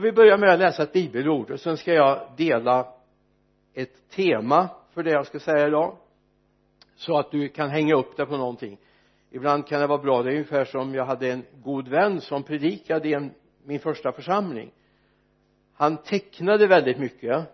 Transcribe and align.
jag 0.00 0.04
vill 0.04 0.14
börja 0.14 0.36
med 0.36 0.50
att 0.50 0.58
läsa 0.58 0.82
ett 0.82 0.92
bibelord 0.92 1.50
och 1.50 1.60
sen 1.60 1.76
ska 1.76 1.92
jag 1.92 2.20
dela 2.36 2.88
ett 3.74 4.10
tema 4.10 4.68
för 4.94 5.02
det 5.02 5.10
jag 5.10 5.26
ska 5.26 5.40
säga 5.40 5.66
idag 5.66 5.96
så 6.94 7.18
att 7.18 7.30
du 7.30 7.48
kan 7.48 7.70
hänga 7.70 7.94
upp 7.94 8.16
det 8.16 8.26
på 8.26 8.36
någonting. 8.36 8.78
Ibland 9.30 9.66
kan 9.66 9.80
det 9.80 9.86
vara 9.86 10.02
bra. 10.02 10.22
Det 10.22 10.30
är 10.30 10.32
ungefär 10.32 10.64
som 10.64 10.94
jag 10.94 11.04
hade 11.04 11.32
en 11.32 11.44
god 11.62 11.88
vän 11.88 12.20
som 12.20 12.42
predikade 12.42 13.08
i 13.08 13.14
en, 13.14 13.30
min 13.64 13.80
första 13.80 14.12
församling. 14.12 14.70
Han 15.74 15.96
tecknade 15.96 16.66
väldigt 16.66 16.98
mycket 16.98 17.44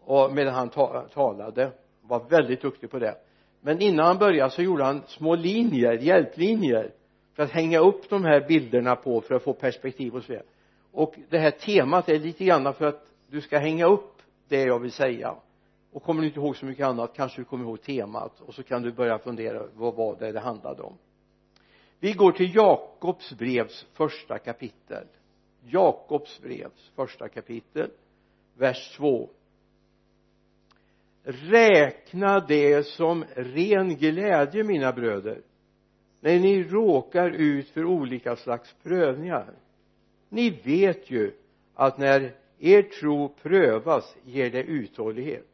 och 0.00 0.32
medan 0.32 0.54
han 0.54 0.68
ta, 0.68 1.08
talade 1.14 1.70
var 2.02 2.28
väldigt 2.28 2.62
duktig 2.62 2.90
på 2.90 2.98
det. 2.98 3.14
Men 3.60 3.80
innan 3.80 4.06
han 4.06 4.18
började 4.18 4.50
så 4.50 4.62
gjorde 4.62 4.84
han 4.84 5.02
små 5.06 5.34
linjer, 5.34 5.92
hjälplinjer 5.92 6.92
för 7.34 7.42
att 7.42 7.50
hänga 7.50 7.78
upp 7.78 8.08
de 8.08 8.24
här 8.24 8.48
bilderna 8.48 8.96
på 8.96 9.20
för 9.20 9.34
att 9.34 9.42
få 9.42 9.52
perspektiv 9.52 10.14
och 10.14 10.22
så 10.22 10.32
vidare 10.32 10.46
och 10.94 11.14
det 11.28 11.38
här 11.38 11.50
temat 11.50 12.08
är 12.08 12.18
lite 12.18 12.44
grann 12.44 12.74
för 12.74 12.84
att 12.84 13.06
du 13.30 13.40
ska 13.40 13.58
hänga 13.58 13.86
upp 13.86 14.22
det 14.48 14.62
jag 14.62 14.78
vill 14.78 14.92
säga. 14.92 15.36
Och 15.92 16.02
kommer 16.02 16.20
du 16.20 16.26
inte 16.26 16.40
ihåg 16.40 16.56
så 16.56 16.66
mycket 16.66 16.86
annat 16.86 17.14
kanske 17.16 17.40
du 17.40 17.44
kommer 17.44 17.64
ihåg 17.64 17.82
temat. 17.82 18.40
Och 18.40 18.54
så 18.54 18.62
kan 18.62 18.82
du 18.82 18.92
börja 18.92 19.18
fundera 19.18 19.66
vad 19.74 19.94
var 19.94 20.16
det 20.16 20.32
det 20.32 20.40
handlade 20.40 20.82
om? 20.82 20.98
Vi 22.00 22.12
går 22.12 22.32
till 22.32 22.54
Jakobs 22.54 23.32
brevs 23.32 23.86
första 23.92 24.38
kapitel. 24.38 25.06
Jakobs 25.64 26.40
brevs 26.40 26.90
första 26.96 27.28
kapitel 27.28 27.90
vers 28.56 28.96
2 28.96 29.28
räkna 31.24 32.40
det 32.40 32.86
som 32.86 33.24
ren 33.34 33.96
glädje 33.96 34.64
mina 34.64 34.92
bröder 34.92 35.42
när 36.20 36.38
ni 36.38 36.62
råkar 36.62 37.30
ut 37.30 37.68
för 37.68 37.84
olika 37.84 38.36
slags 38.36 38.74
prövningar 38.82 39.54
ni 40.28 40.50
vet 40.50 41.10
ju 41.10 41.32
att 41.74 41.98
när 41.98 42.34
er 42.58 42.82
tro 42.82 43.28
prövas 43.28 44.16
ger 44.24 44.50
det 44.50 44.62
uthållighet. 44.62 45.46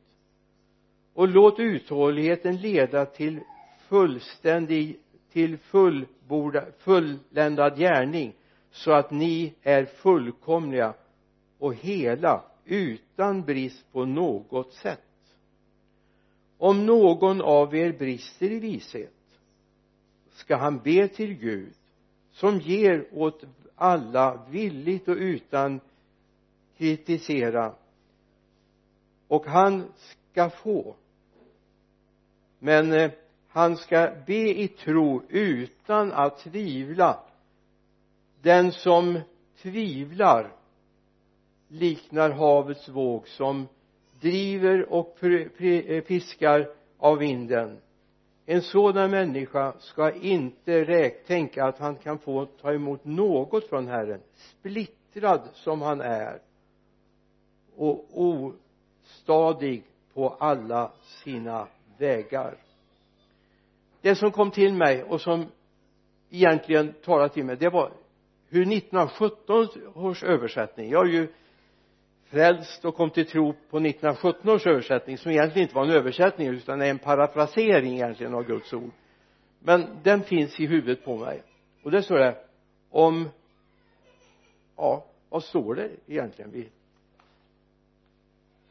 Och 1.14 1.28
låt 1.28 1.58
uthålligheten 1.58 2.56
leda 2.56 3.06
till 3.06 3.40
fullständig 3.88 4.98
till 5.32 5.58
fullborda, 5.58 6.64
fulländad 6.78 7.78
gärning 7.78 8.32
så 8.70 8.92
att 8.92 9.10
ni 9.10 9.54
är 9.62 9.84
fullkomliga 9.84 10.94
och 11.58 11.74
hela 11.74 12.44
utan 12.64 13.42
brist 13.42 13.92
på 13.92 14.04
något 14.04 14.72
sätt. 14.72 15.00
Om 16.58 16.86
någon 16.86 17.40
av 17.40 17.76
er 17.76 17.92
brister 17.92 18.50
i 18.50 18.58
vishet 18.58 19.14
ska 20.30 20.56
han 20.56 20.78
be 20.78 21.08
till 21.08 21.34
Gud 21.34 21.72
som 22.32 22.58
ger 22.58 23.06
åt 23.12 23.44
alla 23.80 24.40
villigt 24.50 25.08
och 25.08 25.16
utan 25.16 25.80
kritisera. 26.76 27.74
Och 29.28 29.46
han 29.46 29.92
ska 29.98 30.50
få. 30.50 30.94
Men 32.58 32.92
eh, 32.92 33.10
han 33.48 33.76
ska 33.76 34.12
be 34.26 34.60
i 34.60 34.68
tro 34.68 35.22
utan 35.28 36.12
att 36.12 36.38
tvivla. 36.38 37.20
Den 38.42 38.72
som 38.72 39.20
tvivlar 39.62 40.52
liknar 41.68 42.30
havets 42.30 42.88
våg 42.88 43.28
som 43.28 43.68
driver 44.20 44.92
och 44.92 45.18
piskar 46.06 46.60
eh, 46.60 46.66
av 46.98 47.18
vinden 47.18 47.78
en 48.50 48.62
sådan 48.62 49.10
människa 49.10 49.72
ska 49.78 50.12
inte 50.12 51.10
tänka 51.26 51.64
att 51.64 51.78
han 51.78 51.96
kan 51.96 52.18
få 52.18 52.46
ta 52.46 52.72
emot 52.72 53.04
något 53.04 53.68
från 53.68 53.88
Herren 53.88 54.20
splittrad 54.34 55.40
som 55.54 55.82
han 55.82 56.00
är 56.00 56.38
och 57.76 58.06
ostadig 58.12 59.82
på 60.14 60.28
alla 60.28 60.92
sina 61.02 61.66
vägar. 61.98 62.56
Det 64.00 64.14
som 64.14 64.32
kom 64.32 64.50
till 64.50 64.72
mig 64.72 65.02
och 65.02 65.20
som 65.20 65.46
egentligen 66.30 66.92
talade 67.04 67.34
till 67.34 67.44
mig 67.44 67.56
det 67.56 67.68
var 67.68 67.92
hur 68.48 68.62
1917 68.62 69.68
års 69.94 70.24
översättning. 70.24 70.90
Jag 70.90 71.06
är 71.08 71.12
ju 71.12 71.28
frälst 72.30 72.84
och 72.84 72.94
kom 72.94 73.10
till 73.10 73.26
tro 73.26 73.52
på 73.52 73.76
1917 73.78 74.50
års 74.50 74.66
översättning 74.66 75.18
som 75.18 75.30
egentligen 75.30 75.62
inte 75.62 75.74
var 75.74 75.84
en 75.84 75.90
översättning 75.90 76.48
utan 76.48 76.82
är 76.82 76.90
en 76.90 76.98
parafrasering 76.98 77.94
egentligen 77.94 78.34
av 78.34 78.46
Guds 78.46 78.72
ord. 78.72 78.90
Men 79.58 79.86
den 80.02 80.22
finns 80.22 80.60
i 80.60 80.66
huvudet 80.66 81.04
på 81.04 81.16
mig. 81.16 81.42
Och 81.82 81.90
det 81.90 82.02
står 82.02 82.18
det 82.18 82.36
om 82.90 83.28
ja 84.76 85.04
vad 85.28 85.44
står 85.44 85.74
det 85.74 85.90
egentligen 86.06 86.50
vid? 86.50 86.68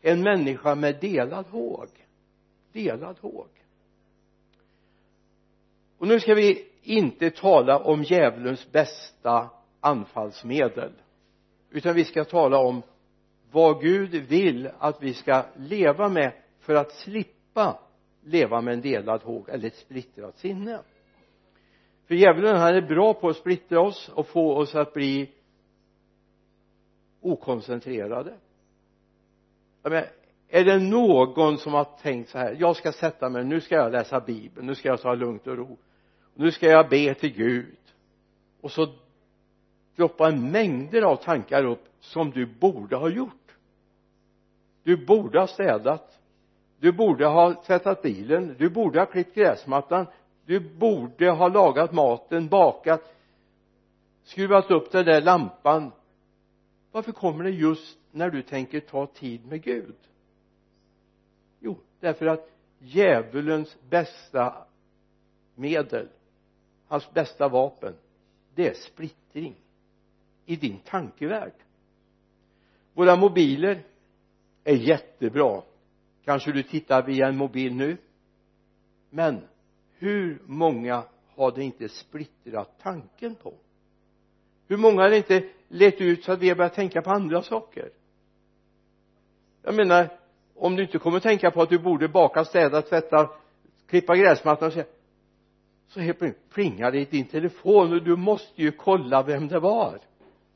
En 0.02 0.24
människa 0.24 0.76
med 0.76 1.00
delad 1.02 1.46
håg. 1.46 1.88
Delad 2.72 3.18
håg. 3.20 3.48
Och 5.98 6.08
nu 6.08 6.20
ska 6.20 6.34
vi 6.34 6.68
inte 6.84 7.30
tala 7.30 7.80
om 7.80 8.04
djävulens 8.04 8.72
bästa 8.72 9.50
anfallsmedel 9.80 10.92
utan 11.70 11.96
vi 11.96 12.06
ska 12.06 12.24
tala 12.24 12.58
om 12.58 12.82
vad 13.52 13.82
Gud 13.82 14.10
vill 14.12 14.70
att 14.80 15.04
vi 15.04 15.14
ska 15.14 15.46
leva 15.56 16.10
med 16.10 16.34
för 16.60 16.76
att 16.76 16.92
slippa 16.92 17.80
leva 18.24 18.62
med 18.62 18.74
en 18.74 18.82
delad 18.82 19.22
håg 19.24 19.50
eller 19.50 19.68
ett 19.68 19.76
splittrat 19.76 20.38
sinne. 20.38 20.80
För 22.08 22.16
djävulen 22.16 22.58
han 22.58 22.76
är 22.76 22.82
bra 22.82 23.14
på 23.14 23.30
att 23.30 23.38
splittra 23.38 23.82
oss 23.82 24.10
och 24.10 24.28
få 24.28 24.56
oss 24.56 24.76
att 24.76 24.94
bli 24.94 25.30
okoncentrerade. 27.22 28.34
Jag 29.84 29.90
menar, 29.90 30.08
är 30.48 30.66
det 30.66 30.80
någon 30.80 31.58
som 31.58 31.74
har 31.74 31.88
tänkt 32.02 32.30
så 32.30 32.38
här 32.38 32.58
jag 32.60 32.76
ska 32.76 32.92
sätta 32.92 33.30
mig 33.30 33.44
nu 33.44 33.62
ska 33.62 33.76
jag 33.76 33.92
läsa 33.92 34.20
bibeln 34.20 34.68
nu 34.68 34.76
ska 34.76 34.90
jag 34.90 35.02
ta 35.02 35.16
lugnt 35.16 35.48
och 35.48 35.58
ro 35.58 35.78
nu 36.34 36.52
ska 36.52 36.68
jag 36.68 36.90
be 36.90 37.14
till 37.14 37.34
Gud. 37.34 37.78
Och 38.62 38.72
så 38.72 38.88
droppar 39.96 40.32
mängder 40.32 41.02
av 41.02 41.16
tankar 41.16 41.66
upp 41.66 41.84
som 42.00 42.32
du 42.32 42.46
borde 42.46 42.96
ha 42.96 43.10
gjort 43.10 43.39
du 44.90 44.98
borde 44.98 45.40
ha 45.40 45.48
städat. 45.48 46.20
Du 46.80 46.92
borde 46.92 47.26
ha 47.26 47.54
tvättat 47.54 48.02
bilen. 48.02 48.56
Du 48.60 48.70
borde 48.70 49.00
ha 49.00 49.06
klippt 49.06 49.36
gräsmattan. 49.36 50.06
Du 50.46 50.60
borde 50.60 51.30
ha 51.30 51.48
lagat 51.48 51.94
maten 51.94 52.48
bakat 52.48 53.16
skruvat 54.24 54.72
upp 54.72 54.92
den 54.92 55.06
där 55.06 55.22
lampan. 55.22 55.92
Varför 56.92 57.12
kommer 57.12 57.44
det 57.44 57.50
just 57.50 57.98
när 58.12 58.30
du 58.30 58.42
tänker 58.42 58.80
ta 58.80 59.06
tid 59.06 59.46
med 59.46 59.64
Gud? 59.64 59.96
Jo 61.60 61.78
därför 62.00 62.26
att 62.26 62.50
djävulens 62.80 63.78
bästa 63.90 64.66
medel 65.56 66.08
hans 66.88 67.14
bästa 67.14 67.48
vapen 67.48 67.94
det 68.56 68.68
är 68.68 68.74
splittring 68.74 69.56
i 70.46 70.56
din 70.56 70.80
tankevärld. 70.80 71.54
Våra 72.94 73.16
mobiler 73.16 73.84
är 74.70 74.76
jättebra. 74.76 75.62
Kanske 76.26 76.52
du 76.52 76.64
tittar 76.64 77.04
via 77.04 77.28
en 77.28 77.38
mobil 77.38 77.76
nu. 77.76 77.98
Men 79.10 79.42
hur 79.98 80.42
många 80.46 81.04
har 81.36 81.52
det 81.52 81.64
inte 81.64 81.90
splittrat 81.90 82.80
tanken 82.82 83.36
på? 83.36 83.54
Hur 84.68 84.78
många 84.78 85.02
har 85.02 85.10
det 85.10 85.18
inte 85.18 85.44
lett 85.68 86.02
ut 86.02 86.24
så 86.24 86.32
att 86.32 86.40
vi 86.40 86.50
har 86.50 86.56
börjat 86.56 86.74
tänka 86.74 87.02
på 87.02 87.10
andra 87.10 87.42
saker? 87.42 87.90
Jag 89.62 89.76
menar 89.76 90.10
om 90.56 90.76
du 90.76 90.84
inte 90.84 91.00
kommer 91.00 91.20
tänka 91.20 91.52
på 91.52 91.62
att 91.62 91.70
du 91.70 91.80
borde 91.80 92.08
baka, 92.08 92.46
städa, 92.46 92.82
tvätta 92.82 93.30
klippa 93.88 94.16
gräsmattan 94.16 94.68
och 94.68 94.74
så 94.74 94.84
så 95.88 96.00
helt 96.00 96.20
plötsligt 96.20 96.50
plingar 96.50 96.92
det 96.92 97.00
i 97.00 97.06
din 97.06 97.26
telefon 97.26 97.94
och 97.94 98.04
du 98.04 98.16
måste 98.16 98.62
ju 98.62 98.72
kolla 98.72 99.24
vem 99.24 99.48
det 99.48 99.60
var. 99.60 100.00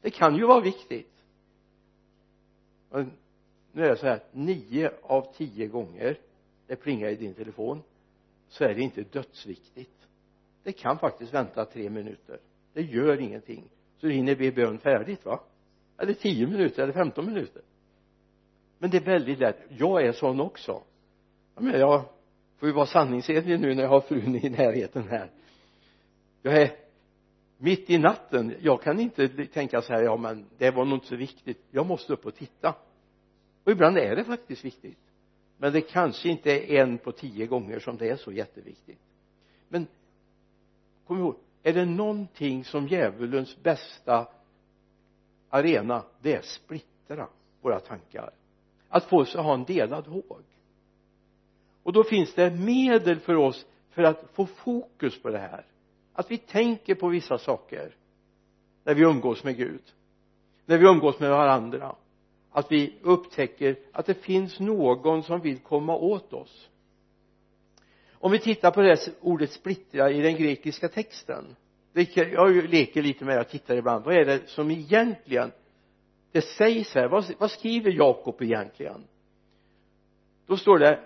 Det 0.01 0.09
kan 0.09 0.35
ju 0.35 0.45
vara 0.45 0.61
viktigt 0.61 1.13
nu 3.75 3.85
är 3.85 3.89
det 3.89 3.97
så 3.97 4.07
här 4.07 4.23
nio 4.31 4.91
av 5.01 5.33
tio 5.33 5.67
gånger 5.67 6.17
det 6.67 6.75
plingar 6.75 7.09
i 7.09 7.15
din 7.15 7.33
telefon 7.33 7.81
så 8.47 8.63
är 8.63 8.73
det 8.73 8.81
inte 8.81 9.03
dödsviktigt. 9.03 10.07
Det 10.63 10.71
kan 10.71 10.97
faktiskt 10.97 11.33
vänta 11.33 11.65
tre 11.65 11.89
minuter. 11.89 12.39
Det 12.73 12.81
gör 12.81 13.21
ingenting. 13.21 13.63
Så 13.97 14.07
du 14.07 14.13
hinner 14.13 14.35
be 14.35 14.51
bön 14.51 14.77
färdigt 14.77 15.25
va? 15.25 15.39
Eller 15.97 16.13
tio 16.13 16.47
minuter 16.47 16.83
eller 16.83 16.93
femton 16.93 17.25
minuter. 17.25 17.61
Men 18.77 18.89
det 18.89 18.97
är 18.97 19.05
väldigt 19.05 19.39
lätt. 19.39 19.59
Jag 19.69 20.05
är 20.05 20.11
sån 20.11 20.41
också. 20.41 20.83
Jag 21.55 21.63
menar 21.63 21.79
jag 21.79 22.03
får 22.57 22.67
ju 22.69 22.73
vara 22.73 22.85
sanningsenlig 22.85 23.59
nu 23.59 23.75
när 23.75 23.83
jag 23.83 23.89
har 23.89 24.01
frun 24.01 24.35
i 24.35 24.49
närheten 24.49 25.07
här. 25.09 25.31
Jag 26.41 26.61
är 26.61 26.71
mitt 27.57 27.89
i 27.89 27.97
natten. 27.97 28.55
Jag 28.61 28.81
kan 28.81 28.99
inte 28.99 29.27
tänka 29.45 29.81
så 29.81 29.93
här 29.93 30.01
ja 30.01 30.17
men 30.17 30.45
det 30.57 30.71
var 30.71 30.85
nog 30.85 30.95
inte 30.95 31.07
så 31.07 31.15
viktigt. 31.15 31.65
Jag 31.71 31.85
måste 31.85 32.13
upp 32.13 32.25
och 32.25 32.35
titta 32.35 32.75
och 33.63 33.71
ibland 33.71 33.97
är 33.97 34.15
det 34.15 34.23
faktiskt 34.23 34.65
viktigt. 34.65 34.97
Men 35.57 35.73
det 35.73 35.81
kanske 35.81 36.29
inte 36.29 36.51
är 36.51 36.81
en 36.81 36.97
på 36.97 37.11
tio 37.11 37.47
gånger 37.47 37.79
som 37.79 37.97
det 37.97 38.09
är 38.09 38.15
så 38.15 38.31
jätteviktigt. 38.31 38.99
Men 39.69 39.87
kom 41.07 41.19
ihåg 41.19 41.35
är 41.63 41.73
det 41.73 41.85
någonting 41.85 42.65
som 42.65 42.87
djävulens 42.87 43.63
bästa 43.63 44.27
arena 45.49 46.03
det 46.21 46.33
är 46.33 46.41
splittra 46.41 47.27
våra 47.61 47.79
tankar. 47.79 48.33
Att 48.89 49.03
få 49.03 49.17
oss 49.17 49.35
att 49.35 49.45
ha 49.45 49.53
en 49.53 49.63
delad 49.63 50.07
håg. 50.07 50.41
Och 51.83 51.93
då 51.93 52.03
finns 52.03 52.33
det 52.33 52.51
medel 52.51 53.19
för 53.19 53.35
oss 53.35 53.65
för 53.89 54.03
att 54.03 54.25
få 54.33 54.45
fokus 54.45 55.21
på 55.21 55.29
det 55.29 55.39
här. 55.39 55.65
Att 56.13 56.31
vi 56.31 56.37
tänker 56.37 56.95
på 56.95 57.07
vissa 57.07 57.37
saker 57.37 57.95
när 58.83 58.93
vi 58.93 59.01
umgås 59.01 59.43
med 59.43 59.57
Gud 59.57 59.93
när 60.65 60.77
vi 60.77 60.85
umgås 60.85 61.19
med 61.19 61.29
varandra 61.29 61.95
att 62.53 62.71
vi 62.71 62.93
upptäcker 63.01 63.79
att 63.91 64.05
det 64.05 64.13
finns 64.13 64.59
någon 64.59 65.23
som 65.23 65.41
vill 65.41 65.59
komma 65.59 65.95
åt 65.95 66.33
oss. 66.33 66.69
Om 68.13 68.31
vi 68.31 68.39
tittar 68.39 68.71
på 68.71 68.81
det 68.81 69.09
ordet 69.21 69.51
splittra 69.51 70.11
i 70.11 70.21
den 70.21 70.35
grekiska 70.35 70.89
texten 70.89 71.55
jag 72.15 72.69
leker 72.69 73.01
lite 73.01 73.25
med 73.25 73.33
det, 73.33 73.37
jag 73.37 73.49
tittar 73.49 73.75
ibland. 73.75 74.05
Vad 74.05 74.15
är 74.15 74.25
det 74.25 74.47
som 74.47 74.71
egentligen 74.71 75.51
det 76.33 76.41
sägs 76.41 76.95
här. 76.95 77.07
Vad, 77.07 77.33
vad 77.37 77.51
skriver 77.51 77.91
Jakob 77.91 78.41
egentligen? 78.41 79.03
Då 80.45 80.57
står 80.57 80.79
det 80.79 80.99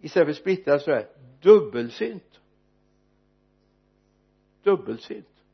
istället 0.00 0.28
för 0.28 0.40
splittra 0.42 0.78
så 0.78 0.90
är 0.90 1.08
dubbelsynt. 1.40 2.40
Dubbelsynt. 4.62 5.44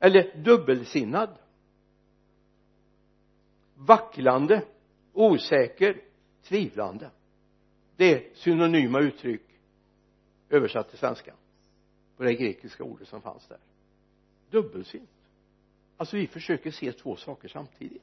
Eller 0.00 0.36
dubbelsinnad 0.44 1.38
vacklande 3.86 4.62
osäker 5.12 6.00
tvivlande. 6.42 7.10
Det 7.96 8.14
är 8.14 8.34
synonyma 8.34 9.00
uttryck 9.00 9.42
översatt 10.50 10.88
till 10.88 10.98
svenska 10.98 11.34
på 12.16 12.22
det 12.22 12.34
grekiska 12.34 12.84
ordet 12.84 13.08
som 13.08 13.20
fanns 13.20 13.46
där. 13.48 13.58
Dubbelsynt 14.50 15.10
alltså 15.96 16.16
vi 16.16 16.26
försöker 16.26 16.70
se 16.70 16.92
två 16.92 17.16
saker 17.16 17.48
samtidigt. 17.48 18.02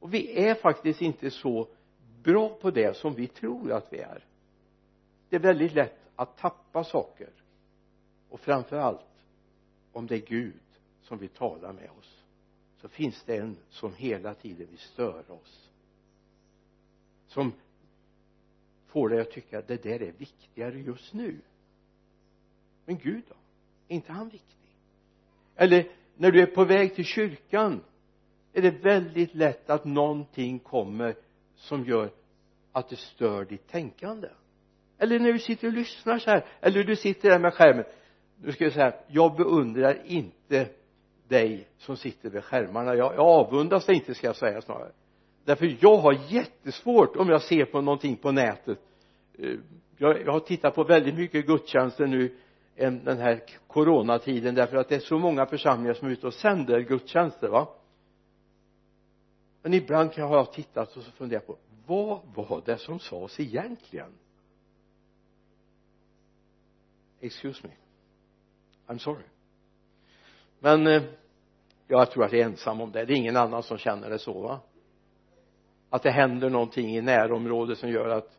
Och 0.00 0.14
vi 0.14 0.44
är 0.44 0.54
faktiskt 0.54 1.02
inte 1.02 1.30
så 1.30 1.68
bra 2.22 2.48
på 2.48 2.70
det 2.70 2.96
som 2.96 3.14
vi 3.14 3.26
tror 3.26 3.72
att 3.72 3.92
vi 3.92 3.98
är. 3.98 4.24
Det 5.28 5.36
är 5.36 5.40
väldigt 5.40 5.74
lätt 5.74 6.10
att 6.16 6.36
tappa 6.38 6.84
saker. 6.84 7.30
Och 8.28 8.40
framför 8.40 8.76
allt 8.76 9.24
om 9.92 10.06
det 10.06 10.14
är 10.14 10.26
Gud 10.26 10.62
som 11.02 11.18
vill 11.18 11.28
tala 11.28 11.72
med 11.72 11.90
oss 11.98 12.13
så 12.84 12.88
finns 12.88 13.22
det 13.24 13.36
en 13.36 13.56
som 13.70 13.94
hela 13.94 14.34
tiden 14.34 14.66
vill 14.70 14.78
störa 14.78 15.34
oss. 15.34 15.70
Som 17.26 17.52
får 18.86 19.08
dig 19.08 19.20
att 19.20 19.30
tycka 19.30 19.58
att 19.58 19.68
det 19.68 19.82
där 19.82 20.02
är 20.02 20.12
viktigare 20.12 20.80
just 20.80 21.14
nu. 21.14 21.40
Men 22.84 22.98
Gud 22.98 23.22
då? 23.28 23.34
Är 23.88 23.94
inte 23.94 24.12
han 24.12 24.28
viktig? 24.28 24.68
Eller 25.56 25.90
när 26.16 26.30
du 26.30 26.42
är 26.42 26.46
på 26.46 26.64
väg 26.64 26.94
till 26.94 27.04
kyrkan 27.04 27.80
är 28.52 28.62
det 28.62 28.70
väldigt 28.70 29.34
lätt 29.34 29.70
att 29.70 29.84
någonting 29.84 30.58
kommer 30.58 31.16
som 31.56 31.84
gör 31.84 32.10
att 32.72 32.88
det 32.88 32.96
stör 32.96 33.44
ditt 33.44 33.68
tänkande? 33.68 34.28
Eller 34.98 35.18
när 35.18 35.32
du 35.32 35.38
sitter 35.38 35.66
och 35.66 35.74
lyssnar 35.74 36.18
så 36.18 36.30
här 36.30 36.46
eller 36.60 36.84
du 36.84 36.96
sitter 36.96 37.30
där 37.30 37.38
med 37.38 37.54
skärmen. 37.54 37.84
Nu 38.36 38.52
ska 38.52 38.64
jag 38.64 38.72
säga 38.72 38.94
jag 39.08 39.36
beundrar 39.36 40.02
inte 40.06 40.68
dig 41.34 41.68
som 41.78 41.96
sitter 41.96 42.30
vid 42.30 42.44
skärmarna. 42.44 42.94
Jag, 42.94 43.14
jag 43.14 43.26
avundas 43.26 43.86
dig 43.86 43.94
inte 43.94 44.14
ska 44.14 44.26
jag 44.26 44.36
säga 44.36 44.60
snarare. 44.62 44.92
Därför 45.44 45.76
jag 45.80 45.96
har 45.96 46.18
jättesvårt 46.28 47.16
om 47.16 47.28
jag 47.28 47.42
ser 47.42 47.64
på 47.64 47.80
någonting 47.80 48.16
på 48.16 48.32
nätet. 48.32 48.78
Eh, 49.38 49.56
jag, 49.96 50.22
jag 50.22 50.32
har 50.32 50.40
tittat 50.40 50.74
på 50.74 50.84
väldigt 50.84 51.14
mycket 51.14 51.46
gudstjänster 51.46 52.06
nu 52.06 52.36
den 52.76 53.18
här 53.18 53.42
coronatiden 53.66 54.54
därför 54.54 54.76
att 54.76 54.88
det 54.88 54.94
är 54.94 55.00
så 55.00 55.18
många 55.18 55.46
församlingar 55.46 55.94
som 55.94 56.08
är 56.08 56.12
ute 56.12 56.26
och 56.26 56.34
sänder 56.34 56.80
gudstjänster 56.80 57.48
va? 57.48 57.68
Men 59.62 59.74
ibland 59.74 60.12
kan 60.12 60.22
jag 60.22 60.28
ha 60.28 60.44
tittat 60.44 60.96
och 60.96 61.02
så 61.02 61.10
funderat 61.10 61.46
på 61.46 61.56
vad 61.86 62.20
var 62.34 62.62
det 62.64 62.78
som 62.78 62.98
sades 62.98 63.40
egentligen? 63.40 64.12
Excuse 67.20 67.66
me. 67.66 67.72
I'm 68.86 68.98
sorry. 68.98 69.24
Men 70.58 70.86
eh, 70.86 71.02
jag 71.86 72.10
tror 72.10 72.24
att 72.24 72.32
jag 72.32 72.40
är 72.40 72.44
ensam 72.44 72.80
om 72.80 72.92
det. 72.92 73.04
Det 73.04 73.12
är 73.12 73.16
ingen 73.16 73.36
annan 73.36 73.62
som 73.62 73.78
känner 73.78 74.10
det 74.10 74.18
så 74.18 74.40
va? 74.40 74.60
Att 75.90 76.02
det 76.02 76.10
händer 76.10 76.50
någonting 76.50 76.96
i 76.96 77.00
närområdet 77.00 77.78
som 77.78 77.90
gör 77.90 78.08
att 78.08 78.38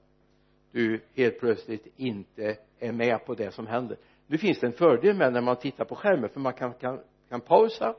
du 0.72 1.02
helt 1.16 1.40
plötsligt 1.40 1.88
inte 1.96 2.58
är 2.80 2.92
med 2.92 3.26
på 3.26 3.34
det 3.34 3.52
som 3.52 3.68
händer. 3.68 3.98
Nu 4.28 4.38
finns 4.38 4.60
det 4.60 4.68
en 4.68 4.74
fördel 4.74 5.16
med 5.16 5.34
när 5.34 5.42
man 5.42 5.56
tittar 5.56 5.86
på 5.86 5.96
skärmen 5.96 6.30
för 6.30 6.40
man 6.40 6.54
kan, 6.54 6.74
kan, 6.74 7.00
kan 7.30 7.42
pausa 7.42 7.96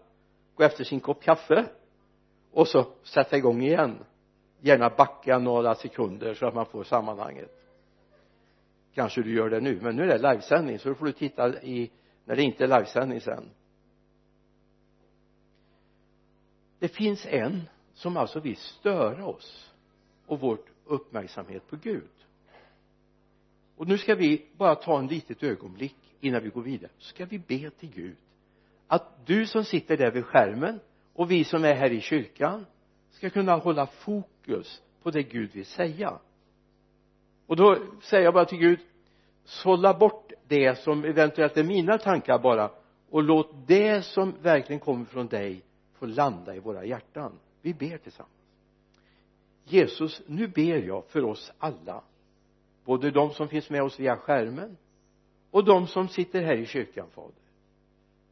gå 0.54 0.64
efter 0.64 0.84
sin 0.84 1.00
kopp 1.00 1.22
kaffe 1.22 1.66
och 2.52 2.68
så 2.68 2.86
sätta 3.02 3.36
igång 3.36 3.62
igen. 3.62 4.04
Gärna 4.60 4.90
backa 4.90 5.38
några 5.38 5.74
sekunder 5.74 6.34
så 6.34 6.46
att 6.46 6.54
man 6.54 6.66
får 6.66 6.84
sammanhanget. 6.84 7.50
Kanske 8.94 9.22
du 9.22 9.34
gör 9.34 9.50
det 9.50 9.60
nu 9.60 9.80
men 9.82 9.96
nu 9.96 10.02
är 10.02 10.18
det 10.18 10.30
livesändning 10.30 10.78
så 10.78 10.88
då 10.88 10.94
får 10.94 11.06
du 11.06 11.12
titta 11.12 11.62
i 11.62 11.90
när 12.24 12.36
det 12.36 12.42
inte 12.42 12.64
är 12.64 12.68
livesändning 12.68 13.20
sen. 13.20 13.50
det 16.78 16.88
finns 16.88 17.26
en 17.26 17.62
som 17.94 18.16
alltså 18.16 18.40
vill 18.40 18.56
störa 18.56 19.26
oss 19.26 19.72
och 20.26 20.40
vår 20.40 20.58
uppmärksamhet 20.84 21.68
på 21.70 21.76
Gud. 21.76 22.08
Och 23.76 23.88
nu 23.88 23.98
ska 23.98 24.14
vi 24.14 24.46
bara 24.56 24.74
ta 24.74 24.98
en 24.98 25.06
litet 25.06 25.42
ögonblick 25.42 25.96
innan 26.20 26.42
vi 26.42 26.48
går 26.48 26.62
vidare. 26.62 26.90
Så 26.98 27.08
ska 27.08 27.24
vi 27.24 27.38
be 27.38 27.70
till 27.70 27.90
Gud. 27.90 28.16
Att 28.86 29.26
du 29.26 29.46
som 29.46 29.64
sitter 29.64 29.96
där 29.96 30.10
vid 30.10 30.24
skärmen 30.24 30.80
och 31.14 31.30
vi 31.30 31.44
som 31.44 31.64
är 31.64 31.74
här 31.74 31.92
i 31.92 32.00
kyrkan 32.00 32.66
ska 33.10 33.30
kunna 33.30 33.56
hålla 33.56 33.86
fokus 33.86 34.82
på 35.02 35.10
det 35.10 35.22
Gud 35.22 35.52
vill 35.52 35.66
säga. 35.66 36.18
Och 37.46 37.56
då 37.56 37.78
säger 38.02 38.24
jag 38.24 38.34
bara 38.34 38.44
till 38.44 38.58
Gud 38.58 38.80
sålla 39.44 39.94
bort 39.94 40.32
det 40.48 40.78
som 40.78 41.04
eventuellt 41.04 41.56
är 41.56 41.64
mina 41.64 41.98
tankar 41.98 42.38
bara 42.38 42.70
och 43.10 43.22
låt 43.22 43.66
det 43.66 44.02
som 44.02 44.34
verkligen 44.42 44.80
kommer 44.80 45.04
från 45.04 45.26
dig 45.26 45.62
får 45.98 46.06
landa 46.06 46.54
i 46.54 46.58
våra 46.58 46.84
hjärtan. 46.84 47.38
Vi 47.62 47.74
ber 47.74 47.98
tillsammans. 47.98 48.32
Jesus 49.64 50.22
nu 50.26 50.48
ber 50.48 50.78
jag 50.86 51.04
för 51.04 51.24
oss 51.24 51.52
alla. 51.58 52.02
Både 52.84 53.10
de 53.10 53.30
som 53.30 53.48
finns 53.48 53.70
med 53.70 53.82
oss 53.82 54.00
via 54.00 54.16
skärmen 54.16 54.76
och 55.50 55.64
de 55.64 55.86
som 55.86 56.08
sitter 56.08 56.42
här 56.42 56.56
i 56.56 56.66
kyrkan 56.66 57.06
fader. 57.14 57.32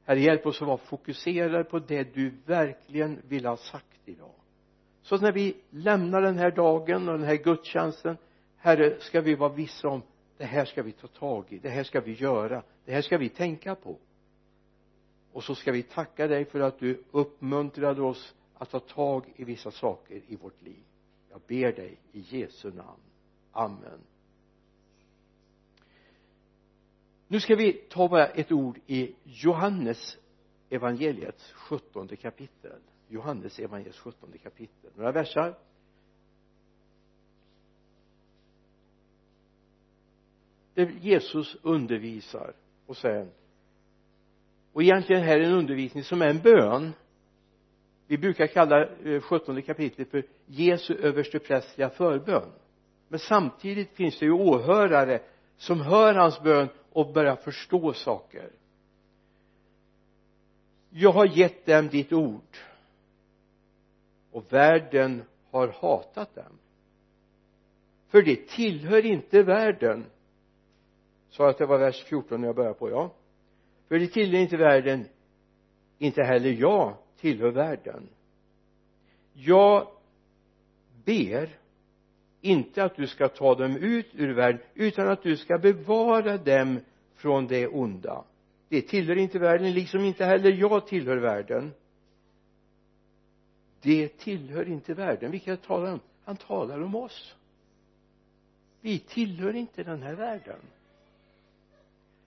Herre 0.04 0.20
hjälp 0.20 0.46
oss 0.46 0.62
att 0.62 0.68
vara 0.68 0.76
fokuserade 0.76 1.64
på 1.64 1.78
det 1.78 2.14
du 2.14 2.32
verkligen 2.46 3.22
vill 3.28 3.46
ha 3.46 3.56
sagt 3.56 4.00
idag. 4.04 4.34
Så 5.02 5.14
att 5.14 5.22
när 5.22 5.32
vi 5.32 5.56
lämnar 5.70 6.22
den 6.22 6.38
här 6.38 6.50
dagen 6.50 7.08
och 7.08 7.18
den 7.18 7.28
här 7.28 7.36
gudstjänsten 7.36 8.16
herre 8.56 9.00
ska 9.00 9.20
vi 9.20 9.34
vara 9.34 9.52
vissa 9.52 9.88
om 9.88 10.02
det 10.36 10.44
här 10.44 10.64
ska 10.64 10.82
vi 10.82 10.92
ta 10.92 11.06
tag 11.06 11.44
i 11.48 11.58
det 11.58 11.68
här 11.68 11.82
ska 11.82 12.00
vi 12.00 12.12
göra 12.12 12.62
det 12.84 12.92
här 12.92 13.02
ska 13.02 13.18
vi 13.18 13.28
tänka 13.28 13.74
på 13.74 13.98
och 15.34 15.44
så 15.44 15.54
ska 15.54 15.72
vi 15.72 15.82
tacka 15.82 16.26
dig 16.26 16.44
för 16.44 16.60
att 16.60 16.78
du 16.78 17.02
uppmuntrade 17.10 18.02
oss 18.02 18.34
att 18.54 18.70
ta 18.70 18.80
tag 18.80 19.32
i 19.36 19.44
vissa 19.44 19.70
saker 19.70 20.22
i 20.26 20.36
vårt 20.36 20.62
liv. 20.62 20.82
Jag 21.30 21.40
ber 21.46 21.72
dig 21.72 21.98
i 22.12 22.20
Jesu 22.20 22.72
namn. 22.72 23.00
Amen. 23.52 24.00
Nu 27.28 27.40
ska 27.40 27.56
vi 27.56 27.72
ta 27.72 28.08
bara 28.08 28.26
ett 28.26 28.52
ord 28.52 28.80
i 28.86 29.14
Johannes 29.24 30.18
evangeliets 30.70 31.52
sjuttonde 31.52 32.16
kapitel. 32.16 32.80
Johannes 33.08 33.58
evangeliets 33.58 33.98
sjuttonde 33.98 34.38
kapitel. 34.38 34.90
Några 34.94 35.12
versar? 35.12 35.58
Där 40.74 40.86
Jesus 41.00 41.56
undervisar 41.62 42.54
och 42.86 42.96
säger 42.96 43.28
och 44.74 44.82
egentligen 44.82 45.22
här 45.22 45.40
är 45.40 45.44
en 45.44 45.52
undervisning 45.52 46.04
som 46.04 46.22
är 46.22 46.28
en 46.28 46.40
bön. 46.40 46.92
Vi 48.06 48.18
brukar 48.18 48.46
kalla 48.46 48.88
eh, 48.88 49.20
sjuttonde 49.20 49.62
kapitlet 49.62 50.10
för 50.10 50.24
Jesu 50.46 50.94
översteprästliga 50.94 51.90
förbön. 51.90 52.52
Men 53.08 53.18
samtidigt 53.18 53.90
finns 53.90 54.18
det 54.18 54.26
ju 54.26 54.32
åhörare 54.32 55.20
som 55.56 55.80
hör 55.80 56.14
hans 56.14 56.42
bön 56.42 56.68
och 56.92 57.12
börjar 57.12 57.36
förstå 57.36 57.92
saker. 57.92 58.50
Jag 60.90 61.12
har 61.12 61.26
gett 61.26 61.66
dem 61.66 61.88
ditt 61.88 62.12
ord. 62.12 62.56
Och 64.30 64.52
världen 64.52 65.22
har 65.50 65.68
hatat 65.68 66.34
dem. 66.34 66.58
För 68.08 68.22
det 68.22 68.48
tillhör 68.48 69.06
inte 69.06 69.42
världen 69.42 70.04
sa 71.30 71.42
jag 71.42 71.50
att 71.50 71.58
det 71.58 71.66
var 71.66 71.78
vers 71.78 72.04
14 72.04 72.40
när 72.40 72.48
jag 72.48 72.56
började 72.56 72.74
på 72.74 72.90
ja 72.90 73.10
för 73.88 73.98
det 73.98 74.06
tillhör 74.06 74.40
inte 74.40 74.56
världen 74.56 75.08
inte 75.98 76.22
heller 76.22 76.50
jag 76.50 76.96
tillhör 77.16 77.50
världen. 77.50 78.08
Jag 79.32 79.88
ber 81.04 81.48
inte 82.40 82.84
att 82.84 82.96
du 82.96 83.06
ska 83.06 83.28
ta 83.28 83.54
dem 83.54 83.76
ut 83.76 84.06
ur 84.12 84.34
världen 84.34 84.60
utan 84.74 85.08
att 85.08 85.22
du 85.22 85.36
ska 85.36 85.58
bevara 85.58 86.38
dem 86.38 86.80
från 87.14 87.46
det 87.46 87.66
onda. 87.68 88.24
Det 88.68 88.82
tillhör 88.82 89.16
inte 89.16 89.38
världen 89.38 89.72
liksom 89.72 90.00
inte 90.00 90.24
heller 90.24 90.52
jag 90.52 90.86
tillhör 90.86 91.16
världen. 91.16 91.72
Det 93.80 94.08
tillhör 94.08 94.68
inte 94.68 94.94
världen. 94.94 95.30
Vilka 95.30 95.56
talar 95.56 95.84
han 95.84 95.94
om? 95.94 96.00
Han 96.24 96.36
talar 96.36 96.82
om 96.82 96.94
oss. 96.94 97.36
Vi 98.80 98.98
tillhör 98.98 99.56
inte 99.56 99.82
den 99.82 100.02
här 100.02 100.14
världen 100.14 100.60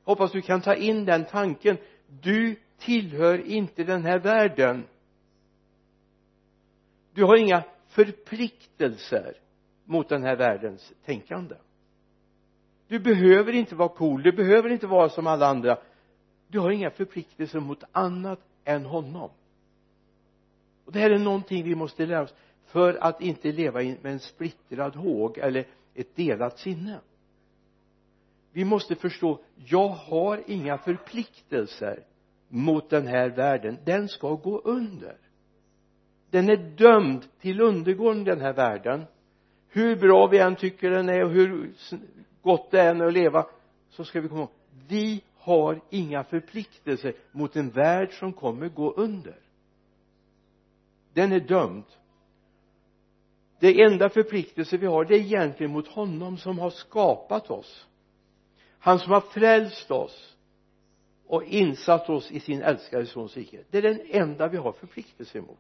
hoppas 0.08 0.32
du 0.32 0.42
kan 0.42 0.62
ta 0.62 0.76
in 0.76 1.06
den 1.06 1.26
tanken. 1.26 1.78
Du 2.22 2.56
tillhör 2.78 3.46
inte 3.46 3.84
den 3.84 4.06
här 4.06 4.20
världen. 4.20 4.84
Du 7.14 7.24
har 7.24 7.38
inga 7.38 7.64
förpliktelser 7.88 9.38
mot 9.86 10.10
den 10.10 10.24
här 10.24 10.36
världens 10.36 10.94
tänkande. 11.06 11.56
Du 12.88 13.00
behöver 13.00 13.54
inte 13.54 13.76
vara 13.76 13.90
cool 13.90 14.24
du 14.24 14.32
behöver 14.32 14.70
inte 14.70 14.88
vara 14.88 15.10
som 15.10 15.28
alla 15.28 15.48
andra. 15.48 15.78
Du 16.48 16.60
har 16.60 16.72
inga 16.72 16.90
förpliktelser 16.90 17.60
mot 17.60 17.84
annat 17.92 18.40
än 18.64 18.86
honom. 18.86 19.30
Och 20.86 20.92
det 20.92 21.00
här 21.00 21.10
är 21.10 21.20
någonting 21.20 21.64
vi 21.64 21.76
måste 21.76 22.06
lära 22.06 22.22
oss 22.22 22.36
för 22.66 23.04
att 23.04 23.22
inte 23.22 23.52
leva 23.52 23.80
med 23.80 24.06
en 24.06 24.20
splittrad 24.20 24.96
håg 24.96 25.38
eller 25.38 25.68
ett 25.94 26.16
delat 26.16 26.60
sinne 26.60 27.00
vi 28.58 28.66
måste 28.66 28.96
förstå 28.96 29.40
jag 29.56 29.88
har 29.88 30.44
inga 30.48 30.78
förpliktelser 30.78 32.04
mot 32.48 32.90
den 32.90 33.08
här 33.08 33.30
världen. 33.30 33.78
Den 33.86 34.08
ska 34.08 34.34
gå 34.34 34.60
under. 34.60 35.18
Den 36.30 36.50
är 36.50 36.58
dömd 36.58 37.26
till 37.42 37.62
undergång 37.62 38.24
den 38.24 38.42
här 38.42 38.54
världen. 38.54 39.06
Hur 39.70 39.96
bra 39.96 40.28
vi 40.28 40.40
än 40.40 40.56
tycker 40.56 40.92
den 40.92 41.10
är 41.10 41.24
och 41.24 41.32
hur 41.32 41.74
gott 42.42 42.72
det 42.72 42.82
än 42.82 43.02
är 43.02 43.06
att 43.06 43.14
leva 43.14 43.46
så 43.90 44.04
ska 44.04 44.22
vi 44.22 44.28
komma 44.28 44.42
ihåg 44.42 44.50
vi 44.88 45.24
har 45.38 45.82
inga 45.90 46.24
förpliktelser 46.24 47.14
mot 47.32 47.56
en 47.56 47.70
värld 47.70 48.20
som 48.20 48.34
kommer 48.34 48.70
gå 48.70 48.92
under. 48.92 49.40
Den 51.14 51.32
är 51.32 51.40
dömd. 51.40 51.86
Det 53.60 53.82
enda 53.82 54.10
förpliktelse 54.10 54.78
vi 54.78 54.86
har 54.86 55.06
det 55.06 55.16
är 55.16 55.20
egentligen 55.20 55.72
mot 55.72 55.88
honom 55.88 56.38
som 56.38 56.60
har 56.60 56.70
skapat 56.70 57.52
oss 57.52 57.88
han 58.80 59.00
som 59.00 59.12
har 59.12 59.22
frälst 59.22 59.92
oss 59.92 60.36
och 61.28 61.44
insatt 61.44 62.10
oss 62.10 62.32
i 62.32 62.40
sin 62.40 62.62
älskade 62.62 63.06
sons 63.06 63.38
rike. 63.38 63.64
Det 63.70 63.78
är 63.78 63.82
den 63.82 64.02
enda 64.10 64.48
vi 64.48 64.58
har 64.58 64.72
förpliktelse 64.72 65.38
emot. 65.38 65.58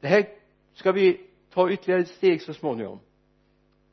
Det 0.00 0.08
här 0.08 0.28
ska 0.74 0.92
vi 0.92 1.20
ta 1.50 1.70
ytterligare 1.70 2.00
ett 2.00 2.08
steg 2.08 2.42
så 2.42 2.54
småningom. 2.54 3.00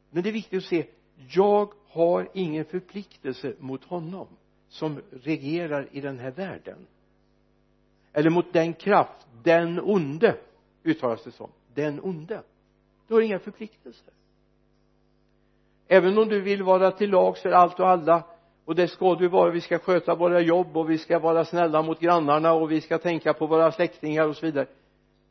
Men 0.09 0.23
det 0.23 0.29
är 0.29 0.33
viktigt 0.33 0.57
att 0.57 0.69
se 0.69 0.87
jag 1.29 1.73
har 1.87 2.29
ingen 2.33 2.65
förpliktelse 2.65 3.55
mot 3.59 3.83
honom 3.83 4.27
som 4.69 5.01
regerar 5.11 5.89
i 5.91 6.01
den 6.01 6.19
här 6.19 6.31
världen. 6.31 6.87
Eller 8.13 8.29
mot 8.29 8.53
den 8.53 8.73
kraft 8.73 9.27
den 9.43 9.79
onde 9.79 10.37
uttalas 10.83 11.23
det 11.23 11.31
som. 11.31 11.51
Den 11.73 11.99
onde. 12.03 12.43
Du 13.07 13.13
har 13.13 13.21
inga 13.21 13.39
förpliktelser 13.39 14.13
även 15.93 16.17
om 16.17 16.29
du 16.29 16.41
vill 16.41 16.63
vara 16.63 16.91
till 16.91 17.09
lags 17.09 17.41
för 17.41 17.51
allt 17.51 17.79
och 17.79 17.89
alla 17.89 18.23
och 18.65 18.75
det 18.75 18.87
ska 18.87 19.15
du 19.15 19.27
vara 19.27 19.51
vi 19.51 19.61
ska 19.61 19.79
sköta 19.79 20.15
våra 20.15 20.39
jobb 20.39 20.77
och 20.77 20.89
vi 20.89 20.97
ska 20.97 21.19
vara 21.19 21.45
snälla 21.45 21.81
mot 21.81 21.99
grannarna 21.99 22.53
och 22.53 22.71
vi 22.71 22.81
ska 22.81 22.97
tänka 22.97 23.33
på 23.33 23.47
våra 23.47 23.71
släktingar 23.71 24.27
och 24.27 24.35
så 24.35 24.45
vidare. 24.45 24.67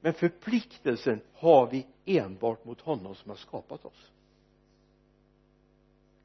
Men 0.00 0.12
förpliktelsen 0.12 1.20
har 1.34 1.66
vi 1.66 1.86
enbart 2.04 2.64
mot 2.64 2.80
honom 2.80 3.14
som 3.14 3.30
har 3.30 3.36
skapat 3.36 3.84
oss. 3.84 4.10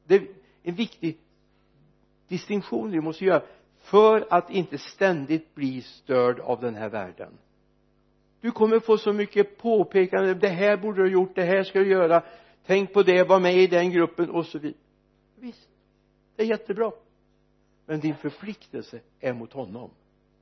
Det 0.04 0.14
är 0.14 0.26
en 0.62 0.74
viktig 0.74 1.18
distinktion 2.28 2.90
vi 2.90 3.00
måste 3.00 3.24
göra 3.24 3.42
för 3.78 4.26
att 4.30 4.50
inte 4.50 4.78
ständigt 4.78 5.54
bli 5.54 5.82
störd 5.82 6.40
av 6.40 6.60
den 6.60 6.74
här 6.74 6.88
världen. 6.88 7.32
Du 8.40 8.50
kommer 8.50 8.80
få 8.80 8.98
så 8.98 9.12
mycket 9.12 9.58
påpekanden. 9.58 10.38
Det 10.38 10.48
här 10.48 10.76
borde 10.76 10.96
du 10.96 11.02
ha 11.02 11.12
gjort 11.12 11.34
det 11.34 11.44
här 11.44 11.62
ska 11.62 11.78
du 11.78 11.88
göra 11.90 12.22
tänk 12.66 12.92
på 12.92 13.02
det 13.02 13.24
var 13.24 13.40
med 13.40 13.56
i 13.56 13.66
den 13.66 13.90
gruppen 13.90 14.30
och 14.30 14.46
så 14.46 14.58
vidare 14.58 14.80
visst. 15.36 15.68
Det 16.36 16.42
är 16.42 16.46
jättebra. 16.46 16.92
Men 17.86 18.00
din 18.00 18.14
förpliktelse 18.14 19.00
är 19.20 19.32
mot 19.32 19.52
honom. 19.52 19.90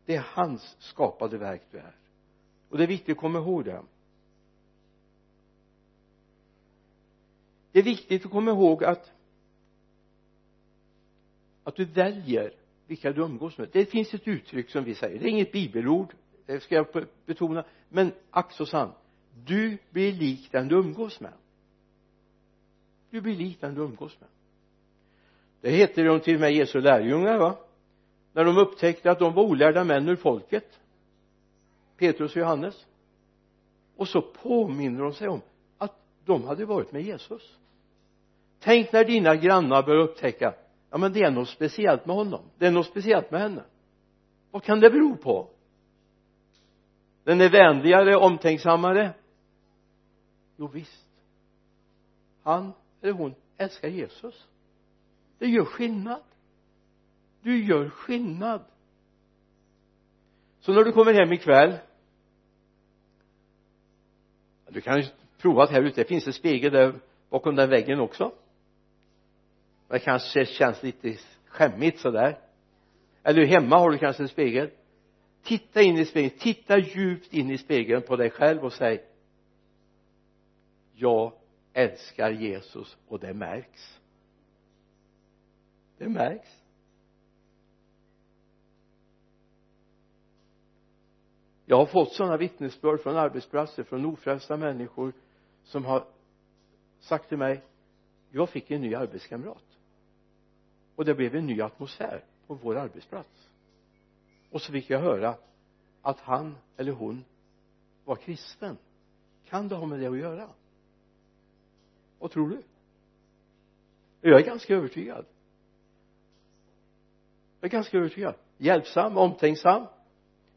Det 0.04 0.16
är 0.16 0.26
hans 0.28 0.76
skapade 0.78 1.38
verk 1.38 1.62
du 1.71 1.78
är. 1.78 1.97
Och 2.69 2.78
det 2.78 2.85
är 2.85 2.88
viktigt 2.88 3.16
att 3.16 3.21
komma 3.21 3.38
ihåg 3.38 3.64
det. 3.64 3.83
Det 7.73 7.78
är 7.78 7.83
viktigt 7.83 8.25
att 8.25 8.33
komma 8.33 8.50
ihåg 8.50 8.85
att 8.85 9.12
att 11.64 11.76
du 11.76 11.85
väljer 11.85 12.54
vilka 12.87 13.12
du 13.12 13.23
umgås 13.23 13.59
med. 13.59 13.69
Det 13.73 13.87
finns 13.87 14.14
ett 14.14 14.28
uttryck 14.28 14.71
som 14.71 14.85
vi 14.85 14.95
säger. 14.95 15.19
Det 15.19 15.26
är 15.26 15.31
inget 15.31 15.52
bibelord 15.52 16.14
det 16.47 16.61
ska 16.61 16.75
jag 16.75 17.07
betona. 17.26 17.64
Men 17.88 18.12
ack 18.31 18.52
så 18.52 18.66
sant. 18.66 18.95
Du 19.45 19.78
blir 19.90 20.12
lik 20.12 20.52
den 20.52 20.69
du 20.69 20.76
umgås 20.76 21.21
med 21.21 21.33
du 23.14 23.21
blir 23.21 23.37
lik 23.37 23.61
den 23.61 23.75
du 23.75 23.80
umgås 23.80 24.21
med. 24.21 24.28
Det 25.61 25.71
heter 25.71 26.04
de 26.04 26.21
till 26.21 26.35
och 26.35 26.40
med 26.40 26.52
Jesu 26.52 26.80
lärjungar 26.80 27.38
va? 27.38 27.56
När 28.33 28.44
de 28.44 28.59
upptäckte 28.59 29.11
att 29.11 29.18
de 29.18 29.35
var 29.35 29.42
olärda 29.42 29.85
män 29.85 30.09
ur 30.09 30.16
folket. 30.16 30.80
Petrus 31.97 32.30
och 32.30 32.37
Johannes. 32.37 32.87
Och 33.97 34.09
så 34.09 34.23
påminner 34.23 35.02
de 35.02 35.14
sig 35.14 35.28
om 35.28 35.40
att 35.78 35.97
de 36.25 36.44
hade 36.44 36.64
varit 36.64 36.92
med 36.92 37.02
Jesus. 37.02 37.59
Tänk 38.61 38.92
när 38.92 39.04
dina 39.04 39.37
grannar 39.37 39.83
börjar 39.83 40.02
upptäcka 40.02 40.54
ja 40.90 40.99
men 40.99 41.12
det 41.12 41.23
är 41.23 41.30
något 41.30 41.49
speciellt 41.49 42.06
med 42.06 42.16
honom. 42.16 42.42
Det 42.59 42.66
är 42.66 42.71
något 42.71 42.87
speciellt 42.87 43.30
med 43.30 43.40
henne. 43.40 43.62
Vad 44.50 44.62
kan 44.62 44.80
det 44.80 44.90
bero 44.90 45.16
på? 45.16 45.49
Den 47.25 47.40
är 47.40 47.50
vänligare, 47.50 48.16
omtänksammare? 48.16 49.14
Jo 50.56 50.66
visst. 50.66 51.09
Han 52.42 52.73
eller 53.04 53.14
hon 53.14 53.34
älskar 53.56 53.88
Jesus. 53.88 54.46
Det 55.38 55.46
gör 55.46 55.64
skillnad. 55.64 56.23
Du 57.42 57.64
gör 57.64 57.88
skillnad. 57.88 58.64
Så 60.61 60.73
när 60.73 60.84
du 60.84 60.92
kommer 60.92 61.14
hem 61.14 61.32
ikväll 61.32 61.78
du 64.68 64.80
kan 64.80 65.00
ju 65.00 65.06
prova 65.38 65.62
att 65.62 65.70
här 65.70 65.82
ute 65.82 66.00
det 66.00 66.08
finns 66.08 66.26
en 66.26 66.32
spegel 66.32 66.73
där 66.73 66.94
bakom 67.30 67.56
den 67.56 67.70
väggen 67.70 68.00
också. 68.00 68.32
Det 69.88 69.99
kanske 69.99 70.46
känns 70.46 70.82
lite 70.82 71.16
skämmigt 71.46 72.00
sådär. 72.00 72.38
Eller 73.23 73.46
hemma 73.46 73.78
har 73.78 73.90
du 73.90 73.99
kanske 73.99 74.23
en 74.23 74.28
spegel. 74.28 74.70
Titta 75.42 75.82
in 75.82 75.96
i 75.96 76.04
spegeln 76.04 76.38
titta 76.38 76.78
djupt 76.78 77.34
in 77.34 77.50
i 77.50 77.58
spegeln 77.58 78.02
på 78.02 78.16
dig 78.16 78.30
själv 78.30 78.64
och 78.64 78.73
säg 78.73 79.04
jag 80.94 81.32
älskar 81.75 82.31
Jesus 82.31 82.97
och 83.09 83.21
det 83.21 83.35
märks. 83.35 84.00
Det 85.99 86.09
märks. 86.09 86.49
Jag 91.66 91.76
har 91.76 91.87
fått 91.87 92.12
sådana 92.12 92.37
vittnesbörd 92.37 93.00
från 93.00 93.16
arbetsplatser 93.16 93.83
från 93.83 94.04
ofrälsta 94.04 94.57
människor 94.57 95.12
som 95.62 95.85
har 95.85 96.07
sagt 97.00 97.28
till 97.28 97.38
mig 97.38 97.62
jag 98.31 98.49
fick 98.49 98.71
en 98.71 98.81
ny 98.81 98.95
arbetskamrat. 98.95 99.64
Och 100.97 101.04
det 101.04 101.14
blev 101.14 101.35
en 101.35 101.47
ny 101.47 101.61
atmosfär 101.61 102.25
på 102.47 102.54
vår 102.54 102.76
arbetsplats. 102.76 103.50
Och 104.50 104.62
så 104.62 104.73
fick 104.73 104.90
jag 104.90 105.00
höra 105.00 105.37
att 106.02 106.21
han 106.21 106.57
eller 106.76 106.93
hon 106.93 107.25
var 108.04 108.16
kristen. 108.16 108.76
Kan 109.45 109.69
det 109.69 109.75
ha 109.75 109.87
med 109.87 110.00
det 110.00 110.07
att 110.07 110.19
göra? 110.19 110.49
Vad 112.25 112.31
tror 112.31 112.49
du? 112.49 112.62
Jag 114.21 114.40
är 114.40 114.45
ganska 114.45 114.75
övertygad. 114.75 115.26
Jag 117.61 117.69
är 117.69 117.73
ganska 117.73 117.99
övertygad. 117.99 118.35
Hjälpsam, 118.59 119.16
omtänksam 119.16 119.87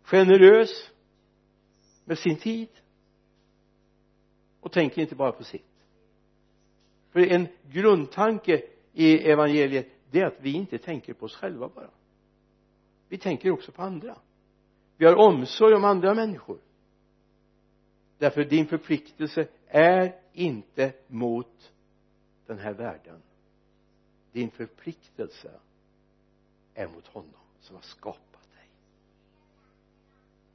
generös 0.03 0.91
med 2.05 2.17
sin 2.17 2.37
tid 2.37 2.69
och 4.59 4.71
tänker 4.71 5.01
inte 5.01 5.15
bara 5.15 5.31
på 5.31 5.43
sitt. 5.43 5.85
För 7.11 7.19
en 7.19 7.47
grundtanke 7.71 8.61
i 8.93 9.29
evangeliet 9.31 9.87
det 10.11 10.21
är 10.21 10.25
att 10.25 10.41
vi 10.41 10.53
inte 10.53 10.77
tänker 10.77 11.13
på 11.13 11.25
oss 11.25 11.35
själva 11.35 11.69
bara. 11.75 11.89
Vi 13.09 13.17
tänker 13.17 13.51
också 13.51 13.71
på 13.71 13.81
andra. 13.81 14.17
Vi 14.97 15.05
har 15.05 15.15
omsorg 15.15 15.75
om 15.75 15.83
andra 15.83 16.13
människor. 16.13 16.59
Därför 18.17 18.43
din 18.43 18.67
förpliktelse 18.67 19.47
är 19.67 20.26
inte 20.37 20.93
mot 21.07 21.71
den 22.45 22.59
här 22.59 22.73
världen. 22.73 23.21
Din 24.31 24.51
förpliktelse 24.51 25.51
är 26.73 26.87
mot 26.87 27.07
honom 27.07 27.41
som 27.59 27.75
har 27.75 27.83
skapat 27.83 28.51
dig. 28.55 28.69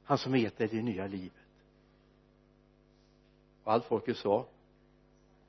Han 0.03 0.17
som 0.17 0.37
gett 0.37 0.57
dig 0.57 0.67
det 0.67 0.81
nya 0.81 1.07
livet. 1.07 1.33
Och 3.63 3.73
allt 3.73 3.85
folket 3.85 4.17
sa 4.17 4.47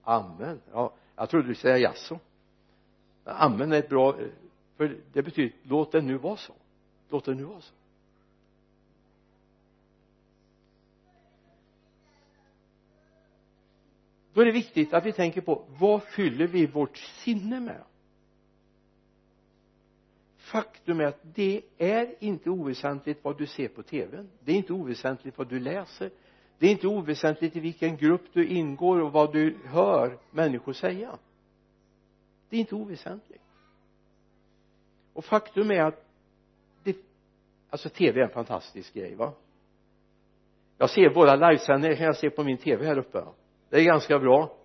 amen. 0.03 0.61
Ja 0.73 0.93
jag 1.17 1.31
trodde 1.31 1.49
du 1.49 1.55
skulle 1.55 1.75
säga 1.75 1.91
jaså. 1.91 2.19
Amen 3.25 3.73
är 3.73 3.79
ett 3.79 3.89
bra 3.89 4.17
för 4.77 5.01
det 5.13 5.23
betyder 5.23 5.57
låt 5.63 5.93
det 5.93 6.01
nu 6.01 6.19
vara 6.19 6.37
så. 6.37 6.55
Låt 7.09 7.25
det 7.25 7.35
nu 7.35 7.45
vara 7.45 7.61
så. 7.61 7.75
Då 14.35 14.41
är 14.41 14.45
det 14.45 14.53
viktigt 14.53 14.95
att 14.95 15.07
vi 15.07 15.13
tänker 15.13 15.41
på 15.41 15.65
vad 15.79 16.03
fyller 16.03 16.47
vi 16.47 16.67
vårt 16.67 16.97
sinne 16.97 17.61
med? 17.61 17.83
Faktum 20.37 21.01
är 21.01 21.05
att 21.05 21.21
det 21.23 21.63
är 21.79 22.15
inte 22.19 22.51
oväsentligt 22.51 23.25
vad 23.25 23.39
du 23.39 23.47
ser 23.47 23.69
på 23.69 23.83
tvn 23.83 24.31
det 24.41 24.53
är 24.53 24.57
inte 24.57 24.73
oväsentligt 24.73 25.39
vad 25.39 25.49
du 25.49 25.61
läser. 25.61 26.11
Det 26.59 26.67
är 26.67 26.71
inte 26.71 26.87
oväsentligt 26.87 27.57
i 27.57 27.61
vilken 27.61 27.97
grupp 27.97 28.23
du 28.33 28.47
ingår 28.47 29.01
och 29.01 29.13
vad 29.13 29.33
du 29.33 29.59
hör 29.65 30.19
människor 30.31 30.73
säga. 30.73 31.19
Det 32.49 32.57
är 32.57 32.61
inte 32.61 32.75
oväsentligt. 32.75 33.45
Och 35.13 35.25
faktum 35.25 35.71
är 35.71 35.81
att 35.81 36.07
det, 36.83 36.97
alltså 37.71 37.89
tv 37.89 38.21
är 38.21 38.25
en 38.25 38.31
fantastisk 38.31 38.95
grej 38.95 39.15
va? 39.15 39.33
Jag 40.79 40.91
ser 40.91 41.15
våra 41.15 41.37
livesändningar 41.37 41.97
kan 41.97 42.07
jag 42.07 42.17
se 42.17 42.31
på 42.31 42.45
min 42.45 42.59
tv 42.59 42.87
här 42.87 42.99
uppe 42.99 43.25
det 43.75 43.81
är 43.81 43.85
ganska 43.85 44.19
bra. 44.19 44.57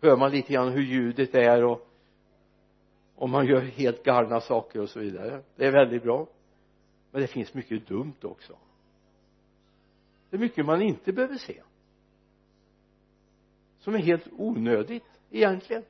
Hör 0.00 0.16
man 0.16 0.30
lite 0.30 0.52
grann 0.52 0.72
hur 0.72 0.82
ljudet 0.82 1.34
är 1.34 1.64
och 1.64 1.88
om 3.14 3.30
man 3.30 3.46
gör 3.46 3.60
helt 3.60 4.04
galna 4.04 4.40
saker 4.40 4.80
och 4.80 4.88
så 4.88 5.00
vidare. 5.00 5.42
Det 5.56 5.66
är 5.66 5.72
väldigt 5.72 6.02
bra. 6.02 6.26
Men 7.10 7.20
det 7.20 7.26
finns 7.26 7.54
mycket 7.54 7.86
dumt 7.86 8.16
också. 8.22 8.58
Det 10.30 10.36
är 10.36 10.40
mycket 10.40 10.66
man 10.66 10.82
inte 10.82 11.12
behöver 11.12 11.36
se. 11.36 11.62
Som 13.78 13.94
är 13.94 13.98
helt 13.98 14.28
onödigt 14.32 15.20
egentligen. 15.30 15.82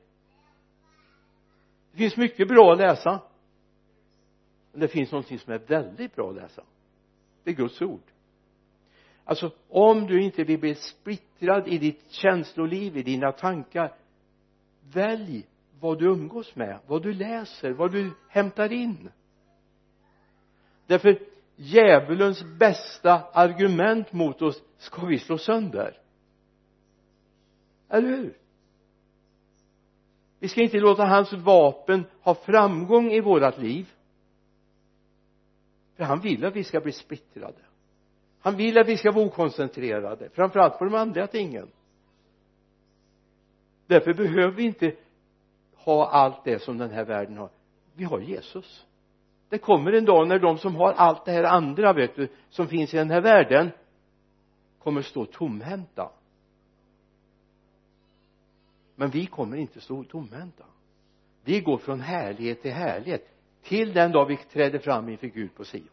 Det 1.91 1.97
finns 1.97 2.17
mycket 2.17 2.47
bra 2.47 2.71
att 2.71 2.77
läsa. 2.77 3.21
Men 4.71 4.81
det 4.81 4.87
finns 4.87 5.11
någonting 5.11 5.39
som 5.39 5.53
är 5.53 5.59
väldigt 5.59 6.15
bra 6.15 6.29
att 6.29 6.35
läsa. 6.35 6.63
Det 7.43 7.51
är 7.51 7.55
Guds 7.55 7.81
ord 7.81 8.12
alltså 9.25 9.51
om 9.69 10.07
du 10.07 10.23
inte 10.23 10.43
vill 10.43 10.59
bli 10.59 10.75
splittrad 10.75 11.67
i 11.67 11.77
ditt 11.77 12.11
känsloliv 12.11 12.97
i 12.97 13.03
dina 13.03 13.31
tankar 13.31 13.93
välj 14.93 15.45
vad 15.79 15.99
du 15.99 16.05
umgås 16.05 16.55
med 16.55 16.79
vad 16.87 17.03
du 17.03 17.13
läser 17.13 17.71
vad 17.71 17.91
du 17.91 18.11
hämtar 18.29 18.71
in. 18.71 19.11
Därför 20.87 21.19
djävulens 21.55 22.43
bästa 22.59 23.23
argument 23.33 24.13
mot 24.13 24.41
oss 24.41 24.63
ska 24.77 25.05
vi 25.05 25.19
slå 25.19 25.37
sönder. 25.37 25.99
Eller 27.89 28.09
hur? 28.09 28.37
Vi 30.39 30.47
ska 30.47 30.61
inte 30.61 30.79
låta 30.79 31.05
hans 31.05 31.33
vapen 31.33 32.05
ha 32.21 32.35
framgång 32.35 33.11
i 33.11 33.21
vårat 33.21 33.57
liv. 33.57 33.93
För 35.95 36.03
han 36.03 36.19
vill 36.19 36.45
att 36.45 36.55
vi 36.55 36.63
ska 36.63 36.79
bli 36.79 36.91
splittrade 36.91 37.59
han 38.43 38.55
vill 38.55 38.77
att 38.77 38.87
vi 38.87 38.97
ska 38.97 39.11
vara 39.11 39.25
okoncentrerade 39.25 40.29
framförallt 40.29 40.77
på 40.77 40.85
de 40.85 40.95
andliga 40.95 41.27
tingen. 41.27 41.71
Därför 43.87 44.13
behöver 44.13 44.51
vi 44.51 44.63
inte 44.63 44.95
ha 45.75 46.09
allt 46.09 46.43
det 46.43 46.59
som 46.59 46.77
den 46.77 46.91
här 46.91 47.05
världen 47.05 47.37
har. 47.37 47.49
Vi 47.95 48.03
har 48.03 48.19
Jesus. 48.19 48.85
Det 49.49 49.57
kommer 49.57 49.93
en 49.93 50.05
dag 50.05 50.27
när 50.27 50.39
de 50.39 50.57
som 50.57 50.75
har 50.75 50.93
allt 50.93 51.25
det 51.25 51.31
här 51.31 51.43
andra 51.43 51.93
vet 51.93 52.15
du 52.15 52.27
som 52.49 52.67
finns 52.67 52.93
i 52.93 52.97
den 52.97 53.11
här 53.11 53.21
världen 53.21 53.71
kommer 54.79 55.01
stå 55.01 55.25
tomhänta. 55.25 56.11
Men 58.95 59.09
vi 59.09 59.25
kommer 59.25 59.57
inte 59.57 59.81
stå 59.81 60.03
tomhänta. 60.03 60.65
Vi 61.43 61.61
går 61.61 61.77
från 61.77 61.99
härlighet 61.99 62.61
till 62.61 62.71
härlighet 62.71 63.27
till 63.61 63.93
den 63.93 64.11
dag 64.11 64.25
vi 64.25 64.37
träder 64.37 64.79
fram 64.79 65.09
inför 65.09 65.27
Gud 65.27 65.55
på 65.55 65.63
Sion 65.63 65.89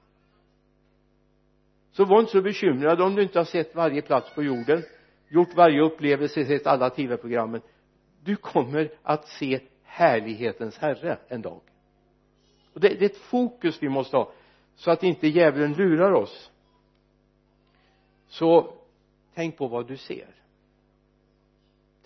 så 1.93 2.05
var 2.05 2.21
inte 2.21 2.33
så 2.33 2.43
bekymrad 2.43 3.01
om 3.01 3.15
du 3.15 3.23
inte 3.23 3.39
har 3.39 3.45
sett 3.45 3.75
varje 3.75 4.03
plats 4.03 4.35
på 4.35 4.43
jorden 4.43 4.83
gjort 5.29 5.55
varje 5.55 5.81
upplevelse, 5.81 6.45
sett 6.45 6.67
alla 6.67 6.91
tv-programmen. 6.91 7.61
Du 8.25 8.37
kommer 8.37 8.91
att 9.03 9.29
se 9.29 9.61
härlighetens 9.83 10.79
herre 10.79 11.19
en 11.29 11.43
dag. 11.43 11.61
Och 12.75 12.81
det, 12.81 12.89
det 12.89 13.05
är 13.05 13.11
ett 13.11 13.17
fokus 13.17 13.83
vi 13.83 13.89
måste 13.89 14.17
ha 14.17 14.33
så 14.75 14.91
att 14.91 15.03
inte 15.03 15.29
djävulen 15.29 15.73
lurar 15.73 16.13
oss. 16.13 16.51
Så 18.27 18.75
tänk 19.35 19.57
på 19.57 19.67
vad 19.67 19.89
du 19.89 19.97
ser. 19.97 20.35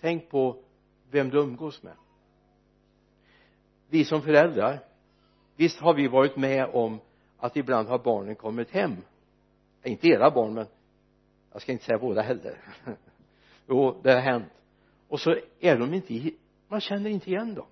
Tänk 0.01 0.29
på 0.29 0.63
vem 1.11 1.29
du 1.29 1.37
umgås 1.37 1.83
med. 1.83 1.93
Vi 3.89 4.05
som 4.05 4.21
föräldrar 4.21 4.79
visst 5.55 5.79
har 5.79 5.93
vi 5.93 6.07
varit 6.07 6.35
med 6.35 6.69
om 6.73 6.99
att 7.37 7.57
ibland 7.57 7.87
har 7.87 7.99
barnen 7.99 8.35
kommit 8.35 8.71
hem 8.71 8.95
inte 9.89 10.07
era 10.07 10.31
barn 10.31 10.53
men 10.53 10.65
jag 11.51 11.61
ska 11.61 11.71
inte 11.71 11.85
säga 11.85 11.97
båda 11.97 12.21
heller. 12.21 12.57
Jo 13.67 14.01
det 14.03 14.13
har 14.13 14.21
hänt. 14.21 14.53
Och 15.07 15.19
så 15.19 15.35
är 15.59 15.77
de 15.77 15.93
inte 15.93 16.31
man 16.67 16.81
känner 16.81 17.09
inte 17.09 17.29
igen 17.29 17.53
dem. 17.53 17.67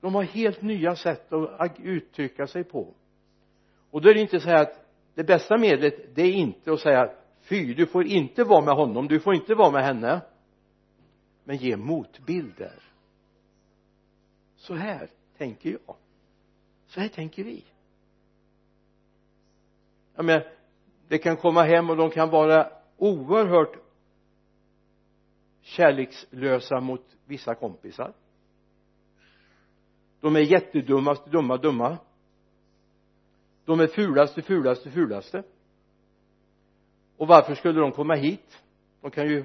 De 0.00 0.14
har 0.14 0.22
helt 0.22 0.62
nya 0.62 0.96
sätt 0.96 1.32
att 1.32 1.80
uttrycka 1.80 2.46
sig 2.46 2.64
på. 2.64 2.94
Och 3.90 4.00
då 4.00 4.08
är 4.08 4.14
det 4.14 4.20
inte 4.20 4.40
så 4.40 4.48
här 4.48 4.62
att 4.62 4.86
det 5.14 5.24
bästa 5.24 5.58
medlet 5.58 6.14
det 6.14 6.22
är 6.22 6.32
inte 6.32 6.72
att 6.72 6.80
säga 6.80 7.12
fy 7.40 7.74
du 7.74 7.86
får 7.86 8.06
inte 8.06 8.44
vara 8.44 8.64
med 8.64 8.74
honom 8.74 9.08
du 9.08 9.20
får 9.20 9.34
inte 9.34 9.54
vara 9.54 9.70
med 9.70 9.84
henne. 9.84 10.20
Men 11.44 11.56
ge 11.56 11.76
motbilder. 11.76 12.82
Så 14.56 14.74
här 14.74 15.10
tänker 15.38 15.70
jag. 15.70 15.96
Så 16.86 17.00
här 17.00 17.08
tänker 17.08 17.44
vi 17.44 17.64
jag 20.16 20.24
menar 20.24 20.46
det 21.08 21.18
kan 21.18 21.36
komma 21.36 21.62
hem 21.62 21.90
och 21.90 21.96
de 21.96 22.10
kan 22.10 22.30
vara 22.30 22.70
oerhört 22.96 23.76
kärlekslösa 25.60 26.80
mot 26.80 27.16
vissa 27.26 27.54
kompisar. 27.54 28.12
De 30.20 30.36
är 30.36 30.40
jättedummaste 30.40 31.30
dumma 31.30 31.56
dumma. 31.56 31.98
De 33.64 33.80
är 33.80 33.86
fulaste 33.86 34.42
fulaste 34.42 34.90
fulaste. 34.90 35.42
Och 37.16 37.26
varför 37.26 37.54
skulle 37.54 37.80
de 37.80 37.92
komma 37.92 38.14
hit? 38.14 38.62
De 39.00 39.10
kan 39.10 39.28
ju 39.28 39.44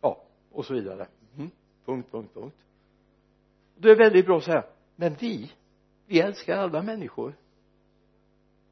ja 0.00 0.22
och 0.52 0.64
så 0.64 0.74
vidare. 0.74 1.06
Mm. 1.36 1.50
punkt 1.84 2.08
punkt 2.10 2.34
punkt. 2.34 2.56
Det 3.76 3.90
är 3.90 3.96
väldigt 3.96 4.26
bra 4.26 4.36
att 4.36 4.44
säga. 4.44 4.64
Men 4.96 5.14
vi 5.14 5.52
vi 6.06 6.20
älskar 6.20 6.56
alla 6.56 6.82
människor 6.82 7.34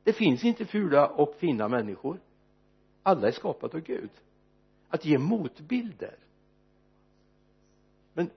det 0.06 0.12
finns 0.12 0.44
inte 0.44 0.64
fula 0.66 1.06
och 1.06 1.34
fina 1.34 1.68
människor. 1.68 2.20
Alla 3.02 3.28
är 3.28 3.32
skapade 3.32 3.76
av 3.76 3.82
Gud. 3.82 4.10
Att 4.88 5.04
ge 5.04 5.18
motbilder. 5.18 6.16
Men 8.14 8.30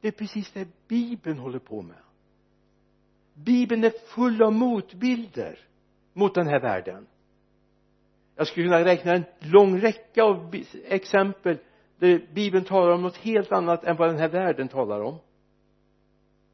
det 0.00 0.08
är 0.08 0.12
precis 0.12 0.52
det 0.52 0.68
bibeln 0.88 1.38
håller 1.38 1.58
på 1.58 1.82
med. 1.82 1.96
Bibeln 3.34 3.84
är 3.84 3.90
full 3.90 4.42
av 4.42 4.52
motbilder 4.52 5.58
mot 6.12 6.34
den 6.34 6.46
här 6.46 6.60
världen. 6.60 7.06
Jag 8.36 8.46
skulle 8.46 8.66
kunna 8.66 8.84
räkna 8.84 9.12
en 9.14 9.24
lång 9.38 9.80
räcka 9.80 10.24
av 10.24 10.54
exempel 10.84 11.58
där 11.98 12.26
bibeln 12.34 12.64
talar 12.64 12.94
om 12.94 13.02
något 13.02 13.16
helt 13.16 13.52
annat 13.52 13.84
än 13.84 13.96
vad 13.96 14.08
den 14.08 14.18
här 14.18 14.28
världen 14.28 14.68
talar 14.68 15.00
om. 15.00 15.18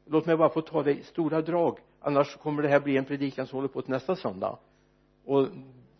Låt 0.05 0.25
mig 0.25 0.37
bara 0.37 0.49
få 0.49 0.61
ta 0.61 0.83
det 0.83 0.93
i 0.93 1.03
stora 1.03 1.41
drag 1.41 1.79
annars 2.05 2.35
kommer 2.35 2.63
det 2.63 2.69
här 2.69 2.79
bli 2.79 2.97
en 2.97 3.05
predikan 3.05 3.47
som 3.47 3.55
håller 3.55 3.69
på 3.69 3.81
till 3.81 3.91
nästa 3.91 4.15
söndag. 4.15 4.57
Och 5.25 5.47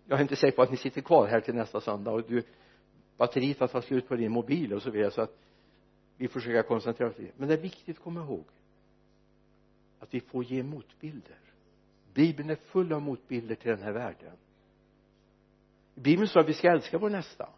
jag 0.08 0.18
är 0.18 0.22
inte 0.22 0.36
säker 0.36 0.56
på 0.56 0.62
att 0.62 0.72
ni 0.72 0.78
sitter 0.78 1.02
kvar 1.02 1.28
här 1.28 1.40
till 1.40 1.56
nästa 1.56 1.82
söndag 1.82 2.12
och 2.12 2.24
du 2.28 2.44
batteriet 3.18 3.60
har 3.60 3.68
tagit 3.68 3.86
slut 3.86 4.08
på 4.08 4.16
din 4.16 4.32
mobil 4.32 4.74
och 4.74 4.82
så 4.82 4.92
vidare 4.92 5.12
så 5.12 5.22
att 5.22 5.38
vi 6.18 6.28
får 6.28 6.40
försöka 6.40 6.64
koncentrera 6.64 7.10
oss 7.10 7.16
men 7.38 7.48
det 7.48 7.54
är 7.54 7.62
viktigt 7.62 7.98
att 7.98 8.04
komma 8.04 8.22
ihåg 8.22 8.46
att 10.00 10.14
vi 10.14 10.20
får 10.20 10.44
ge 10.44 10.64
motbilder. 10.64 11.38
Bibeln 12.14 12.50
är 12.50 12.56
full 12.56 12.94
av 12.94 13.02
motbilder 13.02 13.56
till 13.56 13.72
den 13.72 13.82
här 13.82 13.92
världen. 13.92 14.32
I 15.96 16.00
bibeln 16.00 16.28
står 16.28 16.40
att 16.40 16.50
vi 16.50 16.54
ska 16.54 16.72
älska 16.72 16.98
vår 16.98 17.10
nästa. 17.10 17.50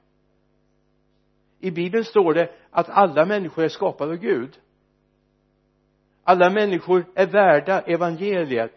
I 1.59 1.71
bibeln 1.71 2.05
står 2.05 2.33
det 2.33 2.53
att 2.69 2.89
alla 2.89 3.25
människor 3.25 3.63
är 3.63 3.69
skapade 3.69 4.11
av 4.11 4.17
Gud 4.17 4.59
alla 6.27 6.49
människor 6.49 7.05
är 7.15 7.27
värda 7.27 7.81
evangeliet. 7.81 8.71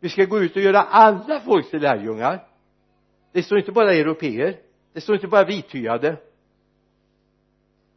Vi 0.00 0.08
ska 0.08 0.24
gå 0.24 0.38
ut 0.40 0.56
och 0.56 0.62
göra 0.62 0.82
alla 0.82 1.40
folk 1.40 1.70
till 1.70 1.82
lärjungar. 1.82 2.46
Det 3.32 3.42
står 3.42 3.58
inte 3.58 3.72
bara 3.72 3.92
europeer. 3.92 4.56
Det 4.92 5.00
står 5.00 5.14
inte 5.14 5.28
bara 5.28 5.44
vithyade 5.44 6.16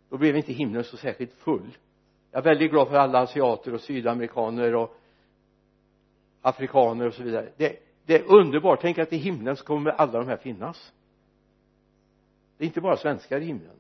då 0.10 0.18
blev 0.18 0.38
inte 0.38 0.54
himlen 0.54 0.84
så 0.84 0.98
särskilt 0.98 1.34
full. 1.34 1.78
Jag 2.32 2.40
är 2.40 2.44
väldigt 2.44 2.72
glad 2.72 2.88
för 2.88 2.96
alla 2.96 3.20
asiater 3.20 3.74
och 3.74 3.82
sydamerikaner 3.82 4.76
och 4.76 4.98
afrikaner 6.42 7.08
och 7.08 7.14
så 7.14 7.24
vidare. 7.24 7.50
Det, 7.58 7.80
det 8.06 8.16
är 8.16 8.24
underbart. 8.24 8.80
Tänk 8.82 8.98
att 8.98 9.14
i 9.14 9.18
himlen 9.18 9.56
så 9.56 9.66
kommer 9.66 9.92
alla 9.92 10.20
de 10.20 10.28
här 10.28 10.38
finnas. 10.38 10.94
Det 12.58 12.64
är 12.64 12.66
inte 12.66 12.82
bara 12.82 12.98
svenskar 12.98 13.42
i 13.42 13.46
himlen. 13.46 13.76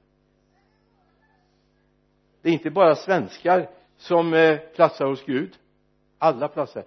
Det 2.41 2.49
är 2.49 2.53
inte 2.53 2.71
bara 2.71 2.95
svenskar 2.95 3.69
som 3.97 4.33
eh, 4.33 4.57
platsar 4.57 5.05
hos 5.05 5.25
Gud. 5.25 5.57
Alla 6.17 6.47
platser. 6.47 6.83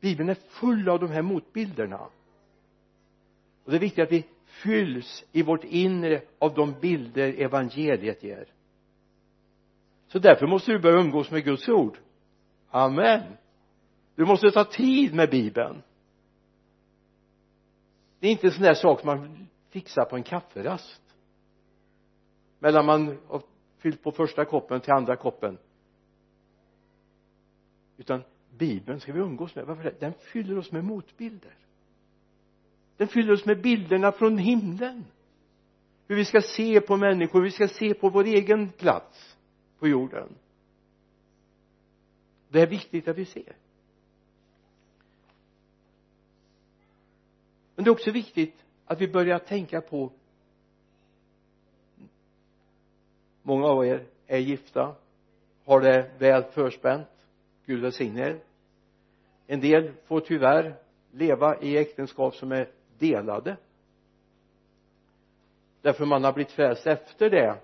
Bibeln 0.00 0.28
är 0.28 0.34
full 0.34 0.88
av 0.88 1.00
de 1.00 1.10
här 1.10 1.22
motbilderna. 1.22 2.00
Och 3.64 3.70
det 3.70 3.76
är 3.76 3.80
viktigt 3.80 4.04
att 4.04 4.12
vi 4.12 4.26
fylls 4.44 5.24
i 5.32 5.42
vårt 5.42 5.64
inre 5.64 6.22
av 6.38 6.54
de 6.54 6.74
bilder 6.80 7.34
evangeliet 7.38 8.22
ger. 8.22 8.48
Så 10.08 10.18
därför 10.18 10.46
måste 10.46 10.72
du 10.72 10.78
börja 10.78 11.00
umgås 11.00 11.30
med 11.30 11.44
Guds 11.44 11.68
ord. 11.68 11.98
Amen. 12.70 13.22
Du 14.14 14.24
måste 14.24 14.50
ta 14.50 14.64
tid 14.64 15.14
med 15.14 15.30
bibeln. 15.30 15.82
Det 18.20 18.26
är 18.26 18.32
inte 18.32 18.46
en 18.46 18.52
sån 18.52 18.62
där 18.62 18.74
sak 18.74 19.00
som 19.00 19.06
man 19.06 19.48
fixar 19.70 20.04
på 20.04 20.16
en 20.16 20.22
kafferast. 20.22 21.02
Mellan 22.58 22.86
man 22.86 23.18
har 23.28 23.42
fyllt 23.78 24.02
på 24.02 24.12
första 24.12 24.44
koppen 24.44 24.80
till 24.80 24.92
andra 24.92 25.16
koppen 25.16 25.58
utan 28.00 28.22
bibeln 28.50 29.00
ska 29.00 29.12
vi 29.12 29.20
umgås 29.20 29.54
med. 29.54 29.66
Varför 29.66 29.82
det? 29.82 30.00
den 30.00 30.12
fyller 30.14 30.58
oss 30.58 30.72
med 30.72 30.84
motbilder. 30.84 31.54
Den 32.96 33.08
fyller 33.08 33.32
oss 33.32 33.46
med 33.46 33.62
bilderna 33.62 34.12
från 34.12 34.38
himlen. 34.38 35.04
Hur 36.08 36.16
vi 36.16 36.24
ska 36.24 36.42
se 36.42 36.80
på 36.80 36.96
människor, 36.96 37.38
hur 37.38 37.44
vi 37.44 37.50
ska 37.50 37.68
se 37.68 37.94
på 37.94 38.08
vår 38.08 38.24
egen 38.24 38.68
plats 38.68 39.36
på 39.78 39.88
jorden. 39.88 40.28
Det 42.48 42.60
är 42.60 42.66
viktigt 42.66 43.08
att 43.08 43.18
vi 43.18 43.24
ser. 43.24 43.56
Men 47.74 47.84
det 47.84 47.88
är 47.88 47.92
också 47.92 48.10
viktigt 48.10 48.64
att 48.84 49.00
vi 49.00 49.08
börjar 49.08 49.38
tänka 49.38 49.80
på 49.80 50.12
många 53.42 53.66
av 53.66 53.86
er 53.86 54.06
är 54.26 54.38
gifta 54.38 54.94
har 55.64 55.80
det 55.80 56.10
väl 56.18 56.42
förspänt. 56.42 57.08
Gud 57.70 57.82
välsigne 57.82 58.20
er. 58.20 58.38
En 59.46 59.60
del 59.60 59.92
får 60.06 60.20
tyvärr 60.20 60.74
leva 61.12 61.60
i 61.60 61.76
äktenskap 61.76 62.34
som 62.34 62.52
är 62.52 62.68
delade. 62.98 63.56
Därför 65.82 66.06
man 66.06 66.24
har 66.24 66.32
blivit 66.32 66.52
frälst 66.52 66.86
efter 66.86 67.30
det. 67.30 67.56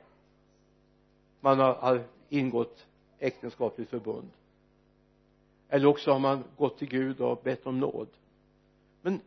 Man 1.41 1.59
har 1.59 2.05
ingått 2.29 2.87
äktenskapligt 3.19 3.91
förbund. 3.91 4.31
Eller 5.69 5.87
också 5.87 6.11
har 6.13 6.19
man 6.19 6.45
gått 6.57 6.79
till 6.79 6.89
Gud 6.89 7.21
och 7.21 7.43
bett 7.43 7.67
om 7.67 7.81
nåd. 7.81 8.09
Men 9.03 9.21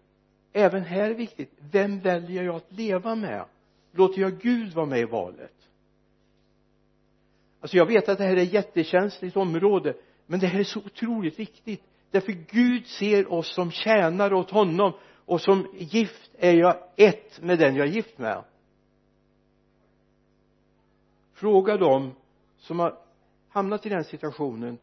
även 0.54 0.82
här 0.82 1.04
är 1.04 1.10
det 1.10 1.16
viktigt 1.16 1.52
vem 1.72 2.00
väljer 2.00 2.44
jag 2.44 2.56
att 2.56 2.72
leva 2.72 3.16
med? 3.16 3.46
Låter 3.92 4.22
jag 4.22 4.40
Gud 4.40 4.74
vara 4.74 4.86
med 4.86 5.00
i 5.00 5.06
valet? 5.06 5.70
Alltså 7.62 7.78
jag 7.78 7.86
vet 7.86 8.10
att 8.10 8.18
det 8.18 8.24
här 8.24 8.38
är 8.38 8.44
ett 8.44 8.54
jättekänsligt 8.54 9.38
område 9.38 9.94
men 10.32 10.40
det 10.40 10.48
här 10.48 10.60
är 10.60 10.64
så 10.64 10.80
otroligt 10.80 11.40
viktigt. 11.40 11.84
Därför 12.12 12.32
Gud 12.32 12.88
ser 12.88 13.34
oss 13.34 13.54
som 13.56 13.72
tjänare 13.72 14.36
åt 14.36 14.52
honom 14.52 14.94
och 15.26 15.42
som 15.42 15.68
gift 15.78 16.32
är 16.38 16.54
jag 16.54 16.78
ett 16.96 17.42
med 17.42 17.60
den 17.60 17.76
jag 17.76 17.88
är 17.88 17.92
gift 17.92 18.18
med. 18.18 18.44
Fråga 21.34 21.78
dem 21.78 22.12
som 22.58 22.80
har 22.80 22.98
hamnat 23.50 23.86
i 23.86 23.90
den 23.90 24.04
situationen 24.04 24.78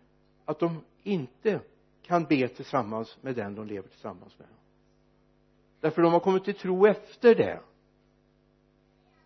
att 0.44 0.58
de 0.58 0.84
inte 1.02 1.60
kan 2.02 2.24
be 2.24 2.48
tillsammans 2.48 3.18
med 3.20 3.34
den 3.34 3.54
de 3.54 3.66
lever 3.66 3.88
tillsammans 3.88 4.38
med. 4.38 4.48
Därför 5.80 6.02
de 6.02 6.12
har 6.12 6.20
kommit 6.20 6.44
till 6.44 6.54
tro 6.54 6.86
efter 6.86 7.34
det. 7.34 7.60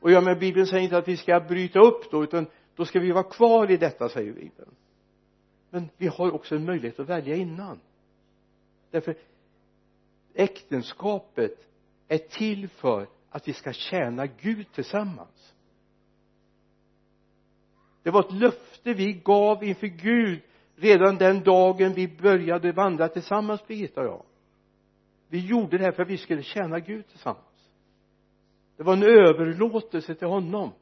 Och 0.00 0.10
ja 0.10 0.20
men 0.20 0.38
bibeln 0.38 0.66
säger 0.66 0.84
inte 0.84 0.98
att 0.98 1.08
vi 1.08 1.16
ska 1.16 1.40
bryta 1.40 1.80
upp 1.80 2.10
då 2.10 2.24
utan 2.24 2.46
då 2.74 2.84
ska 2.84 3.00
vi 3.00 3.12
vara 3.12 3.24
kvar 3.24 3.70
i 3.70 3.76
detta 3.76 4.08
säger 4.08 4.32
bibeln 4.32 4.74
men 5.70 5.88
vi 5.96 6.06
har 6.06 6.34
också 6.34 6.56
en 6.56 6.64
möjlighet 6.64 7.00
att 7.00 7.08
välja 7.08 7.36
innan. 7.36 7.80
Därför 8.90 9.16
äktenskapet 10.34 11.68
är 12.08 12.18
till 12.18 12.68
för 12.68 13.06
att 13.30 13.48
vi 13.48 13.52
ska 13.52 13.72
tjäna 13.72 14.26
Gud 14.26 14.72
tillsammans. 14.72 15.54
Det 18.02 18.10
var 18.10 18.20
ett 18.20 18.32
löfte 18.32 18.94
vi 18.94 19.12
gav 19.12 19.64
inför 19.64 19.86
Gud 19.86 20.40
redan 20.76 21.16
den 21.16 21.42
dagen 21.42 21.92
vi 21.94 22.08
började 22.08 22.72
vandra 22.72 23.08
tillsammans 23.08 23.66
Birgitta 23.66 24.00
och 24.00 24.06
jag. 24.06 24.24
Vi 25.28 25.46
gjorde 25.46 25.78
det 25.78 25.84
här 25.84 25.92
för 25.92 26.02
att 26.02 26.08
vi 26.08 26.18
skulle 26.18 26.42
tjäna 26.42 26.80
Gud 26.80 27.08
tillsammans. 27.08 27.70
Det 28.76 28.82
var 28.82 28.92
en 28.92 29.02
överlåtelse 29.02 30.14
till 30.14 30.26
honom. 30.26 30.72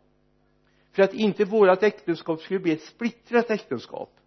För 0.93 1.03
att 1.03 1.15
inte 1.15 1.45
vårt 1.45 1.83
äktenskap 1.83 2.41
skulle 2.41 2.61
bli 2.61 2.73
ett 2.73 2.83
splittrat 2.83 3.51
äktenskap. 3.51 4.18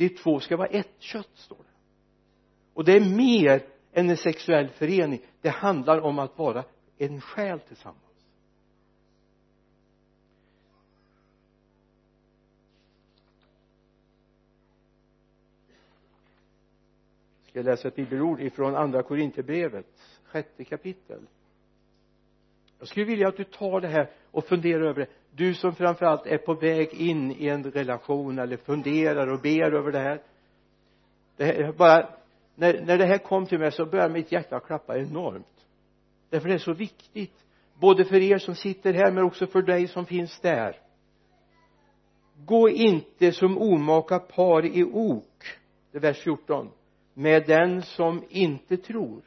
De 0.00 0.08
två 0.08 0.40
ska 0.40 0.56
vara 0.56 0.68
ett 0.68 0.94
kött 0.98 1.30
står 1.34 1.56
det. 1.56 1.64
Och 2.74 2.84
det 2.84 2.92
är 2.92 3.16
mer 3.16 3.66
än 3.92 4.10
en 4.10 4.16
sexuell 4.16 4.68
förening. 4.68 5.20
Det 5.40 5.48
handlar 5.48 6.00
om 6.00 6.18
att 6.18 6.38
vara 6.38 6.64
en 6.98 7.20
själ 7.20 7.60
tillsammans. 7.60 8.04
Jag 17.42 17.50
ska 17.50 17.62
läsa 17.62 17.88
ett 17.88 17.96
bibelord 17.96 18.40
ifrån 18.40 18.76
andra 18.76 19.02
korinthierbrevet 19.02 19.86
sjätte 20.24 20.64
kapitel? 20.64 21.26
Jag 22.78 22.88
skulle 22.88 23.06
vilja 23.06 23.28
att 23.28 23.36
du 23.36 23.44
tar 23.44 23.80
det 23.80 23.88
här 23.88 24.10
och 24.30 24.44
funderar 24.44 24.82
över 24.82 25.00
det 25.00 25.08
du 25.36 25.54
som 25.54 25.74
framförallt 25.74 26.26
är 26.26 26.38
på 26.38 26.54
väg 26.54 26.94
in 26.94 27.32
i 27.32 27.48
en 27.48 27.64
relation 27.64 28.38
eller 28.38 28.56
funderar 28.56 29.26
och 29.26 29.40
ber 29.40 29.72
över 29.72 29.92
det 29.92 29.98
här. 29.98 30.22
Det 31.36 31.44
här 31.44 31.72
bara 31.72 32.08
när, 32.54 32.80
när 32.80 32.98
det 32.98 33.04
här 33.04 33.18
kom 33.18 33.46
till 33.46 33.58
mig 33.58 33.72
så 33.72 33.86
började 33.86 34.12
mitt 34.14 34.32
hjärta 34.32 34.60
klappa 34.60 34.98
enormt. 34.98 35.66
Därför 36.30 36.48
det 36.48 36.54
är 36.54 36.58
så 36.58 36.72
viktigt 36.72 37.44
både 37.74 38.04
för 38.04 38.16
er 38.16 38.38
som 38.38 38.54
sitter 38.54 38.92
här 38.92 39.12
men 39.12 39.24
också 39.24 39.46
för 39.46 39.62
dig 39.62 39.88
som 39.88 40.06
finns 40.06 40.40
där. 40.40 40.76
Gå 42.44 42.68
inte 42.68 43.32
som 43.32 43.58
omaka 43.58 44.18
par 44.18 44.66
i 44.66 44.84
ok 44.84 45.60
det 45.92 45.98
är 45.98 46.02
vers 46.02 46.18
14 46.22 46.70
med 47.14 47.44
den 47.46 47.82
som 47.82 48.24
inte 48.28 48.76
tror. 48.76 49.22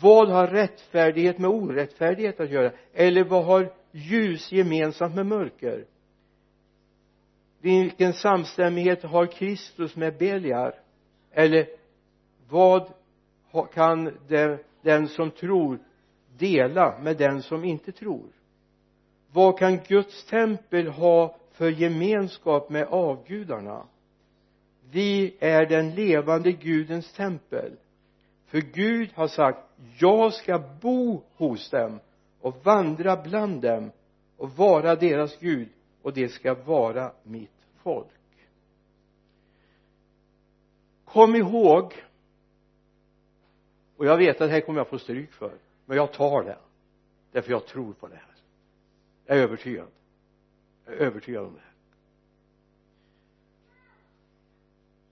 Vad 0.00 0.28
har 0.28 0.46
rättfärdighet 0.46 1.38
med 1.38 1.50
orättfärdighet 1.50 2.40
att 2.40 2.50
göra? 2.50 2.72
Eller 2.92 3.24
vad 3.24 3.44
har 3.44 3.72
ljus 3.96 4.52
gemensamt 4.52 5.14
med 5.14 5.26
mörker. 5.26 5.84
Vilken 7.60 8.12
samstämmighet 8.12 9.02
har 9.02 9.26
Kristus 9.26 9.96
med 9.96 10.18
Beliar? 10.18 10.74
Eller 11.30 11.66
vad 12.48 12.92
kan 13.72 14.18
den 14.82 15.08
som 15.08 15.30
tror 15.30 15.78
dela 16.38 16.98
med 16.98 17.16
den 17.16 17.42
som 17.42 17.64
inte 17.64 17.92
tror? 17.92 18.28
Vad 19.32 19.58
kan 19.58 19.78
Guds 19.88 20.26
tempel 20.26 20.88
ha 20.88 21.36
för 21.52 21.70
gemenskap 21.70 22.70
med 22.70 22.86
avgudarna? 22.86 23.86
Vi 24.90 25.36
är 25.40 25.66
den 25.66 25.94
levande 25.94 26.52
Gudens 26.52 27.12
tempel. 27.12 27.72
För 28.46 28.60
Gud 28.60 29.10
har 29.14 29.28
sagt 29.28 29.58
jag 29.98 30.32
ska 30.32 30.62
bo 30.80 31.22
hos 31.36 31.70
dem 31.70 32.00
och 32.40 32.64
vandra 32.64 33.22
bland 33.22 33.62
dem 33.62 33.90
och 34.36 34.50
vara 34.50 34.96
deras 34.96 35.38
Gud 35.38 35.68
och 36.02 36.12
det 36.12 36.28
ska 36.28 36.54
vara 36.54 37.12
mitt 37.22 37.66
folk. 37.82 38.08
Kom 41.04 41.36
ihåg 41.36 41.92
och 43.96 44.06
jag 44.06 44.16
vet 44.16 44.40
att 44.40 44.48
det 44.48 44.54
här 44.54 44.60
kommer 44.60 44.80
jag 44.80 44.88
få 44.88 44.98
stryk 44.98 45.32
för 45.32 45.58
men 45.84 45.96
jag 45.96 46.12
tar 46.12 46.42
det 46.44 46.58
därför 47.32 47.50
jag 47.50 47.66
tror 47.66 47.92
på 47.92 48.08
det 48.08 48.14
här. 48.14 48.34
Jag 49.26 49.38
är 49.38 49.42
övertygad. 49.42 49.88
Jag 50.84 50.94
är 50.94 50.98
övertygad 50.98 51.44
om 51.44 51.54
det 51.54 51.60
här. 51.60 51.72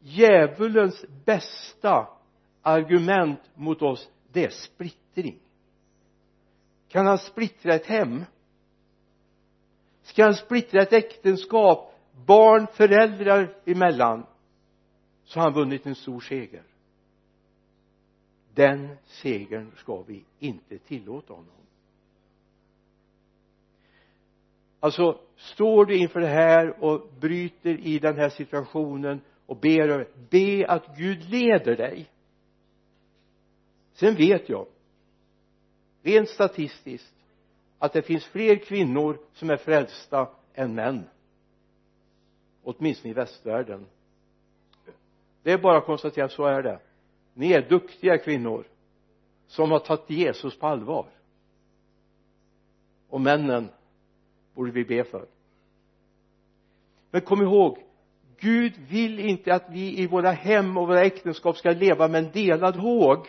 Djävulens 0.00 1.04
bästa 1.24 2.08
argument 2.62 3.40
mot 3.54 3.82
oss 3.82 4.10
det 4.32 4.44
är 4.44 4.50
splittring 4.50 5.38
kan 6.94 7.06
han 7.06 7.18
splittra 7.18 7.74
ett 7.74 7.86
hem? 7.86 8.24
Ska 10.02 10.24
han 10.24 10.34
splittra 10.34 10.82
ett 10.82 10.92
äktenskap 10.92 11.94
barn 12.26 12.66
föräldrar 12.74 13.56
emellan 13.64 14.26
så 15.24 15.40
har 15.40 15.44
han 15.44 15.54
vunnit 15.54 15.86
en 15.86 15.94
stor 15.94 16.20
seger? 16.20 16.62
Den 18.54 18.96
segern 19.04 19.72
ska 19.76 20.02
vi 20.02 20.24
inte 20.38 20.78
tillåta 20.78 21.32
honom. 21.32 21.66
Alltså 24.80 25.20
står 25.36 25.86
du 25.86 25.96
inför 25.96 26.20
det 26.20 26.26
här 26.26 26.84
och 26.84 27.08
bryter 27.20 27.86
i 27.86 27.98
den 27.98 28.16
här 28.16 28.28
situationen 28.28 29.20
och 29.46 29.56
ber 29.56 30.08
be 30.30 30.66
att 30.68 30.96
Gud 30.96 31.30
leder 31.30 31.76
dig. 31.76 32.10
Sen 33.92 34.14
vet 34.14 34.48
jag 34.48 34.66
rent 36.04 36.28
statistiskt 36.28 37.14
att 37.78 37.92
det 37.92 38.02
finns 38.02 38.24
fler 38.24 38.56
kvinnor 38.56 39.18
som 39.32 39.50
är 39.50 39.56
frälsta 39.56 40.28
än 40.54 40.74
män. 40.74 41.04
Åtminstone 42.62 43.10
i 43.10 43.14
västvärlden. 43.14 43.86
Det 45.42 45.52
är 45.52 45.58
bara 45.58 45.78
att 45.78 45.86
konstatera 45.86 46.24
att 46.24 46.32
så 46.32 46.44
är 46.44 46.62
det. 46.62 46.78
Ni 47.34 47.52
är 47.52 47.68
duktiga 47.68 48.18
kvinnor 48.18 48.66
som 49.46 49.70
har 49.70 49.78
tagit 49.78 50.10
Jesus 50.10 50.58
på 50.58 50.66
allvar. 50.66 51.06
Och 53.08 53.20
männen 53.20 53.68
borde 54.54 54.70
vi 54.70 54.84
be 54.84 55.04
för. 55.04 55.26
Men 57.10 57.20
kom 57.20 57.42
ihåg 57.42 57.78
Gud 58.38 58.72
vill 58.88 59.20
inte 59.20 59.54
att 59.54 59.70
vi 59.70 59.98
i 59.98 60.06
våra 60.06 60.30
hem 60.30 60.76
och 60.76 60.88
våra 60.88 61.04
äktenskap 61.04 61.56
ska 61.56 61.70
leva 61.70 62.08
med 62.08 62.24
en 62.24 62.32
delad 62.32 62.76
håg. 62.76 63.26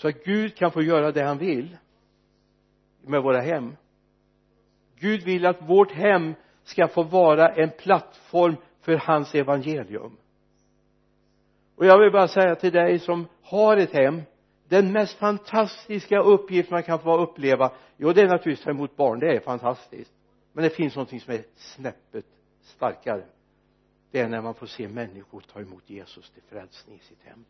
Så 0.00 0.08
att 0.08 0.24
Gud 0.24 0.54
kan 0.54 0.72
få 0.72 0.82
göra 0.82 1.12
det 1.12 1.22
han 1.22 1.38
vill 1.38 1.76
med 3.02 3.22
våra 3.22 3.40
hem. 3.40 3.76
Gud 4.98 5.22
vill 5.22 5.46
att 5.46 5.68
vårt 5.68 5.92
hem 5.92 6.34
ska 6.62 6.88
få 6.88 7.02
vara 7.02 7.48
en 7.48 7.70
plattform 7.70 8.56
för 8.80 8.96
hans 8.96 9.34
evangelium. 9.34 10.16
Och 11.76 11.86
jag 11.86 11.98
vill 11.98 12.12
bara 12.12 12.28
säga 12.28 12.54
till 12.54 12.72
dig 12.72 12.98
som 12.98 13.26
har 13.42 13.76
ett 13.76 13.92
hem 13.92 14.22
den 14.68 14.92
mest 14.92 15.18
fantastiska 15.18 16.20
uppgift 16.20 16.70
man 16.70 16.82
kan 16.82 16.98
få 16.98 17.18
uppleva 17.18 17.72
jo 17.96 18.12
det 18.12 18.22
är 18.22 18.28
naturligtvis 18.28 18.58
att 18.58 18.64
ta 18.64 18.70
emot 18.70 18.96
barn. 18.96 19.20
Det 19.20 19.36
är 19.36 19.40
fantastiskt. 19.40 20.12
Men 20.52 20.64
det 20.64 20.70
finns 20.70 20.96
någonting 20.96 21.20
som 21.20 21.34
är 21.34 21.44
snäppet 21.56 22.26
starkare. 22.62 23.24
Det 24.10 24.20
är 24.20 24.28
när 24.28 24.42
man 24.42 24.54
får 24.54 24.66
se 24.66 24.88
människor 24.88 25.40
ta 25.40 25.60
emot 25.60 25.90
Jesus 25.90 26.30
till 26.30 26.42
frälsning 26.42 26.96
i 26.96 27.04
sitt 27.04 27.22
hem 27.22 27.44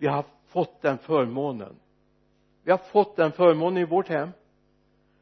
vi 0.00 0.06
har 0.06 0.24
fått 0.46 0.82
den 0.82 0.98
förmånen. 0.98 1.76
Vi 2.62 2.70
har 2.70 2.78
fått 2.78 3.16
den 3.16 3.32
förmånen 3.32 3.82
i 3.82 3.84
vårt 3.84 4.08
hem. 4.08 4.28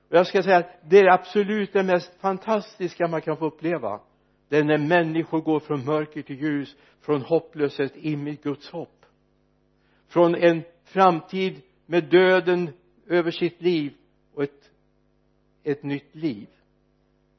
Och 0.08 0.16
jag 0.16 0.26
ska 0.26 0.42
säga 0.42 0.56
att 0.56 0.80
det 0.84 0.98
är 0.98 1.08
absolut 1.08 1.72
det 1.72 1.82
mest 1.82 2.20
fantastiska 2.20 3.08
man 3.08 3.20
kan 3.20 3.36
få 3.36 3.46
uppleva. 3.46 4.00
Det 4.48 4.58
är 4.58 4.64
när 4.64 4.78
människor 4.78 5.40
går 5.40 5.60
från 5.60 5.84
mörker 5.84 6.22
till 6.22 6.42
ljus 6.42 6.76
från 7.00 7.22
hopplöshet 7.22 7.96
in 7.96 8.28
i 8.28 8.38
Guds 8.42 8.70
hopp. 8.70 9.04
Från 10.08 10.34
en 10.34 10.62
framtid 10.84 11.62
med 11.86 12.04
döden 12.04 12.70
över 13.06 13.30
sitt 13.30 13.62
liv 13.62 13.94
och 14.34 14.42
ett, 14.42 14.70
ett 15.62 15.82
nytt 15.82 16.14
liv. 16.14 16.48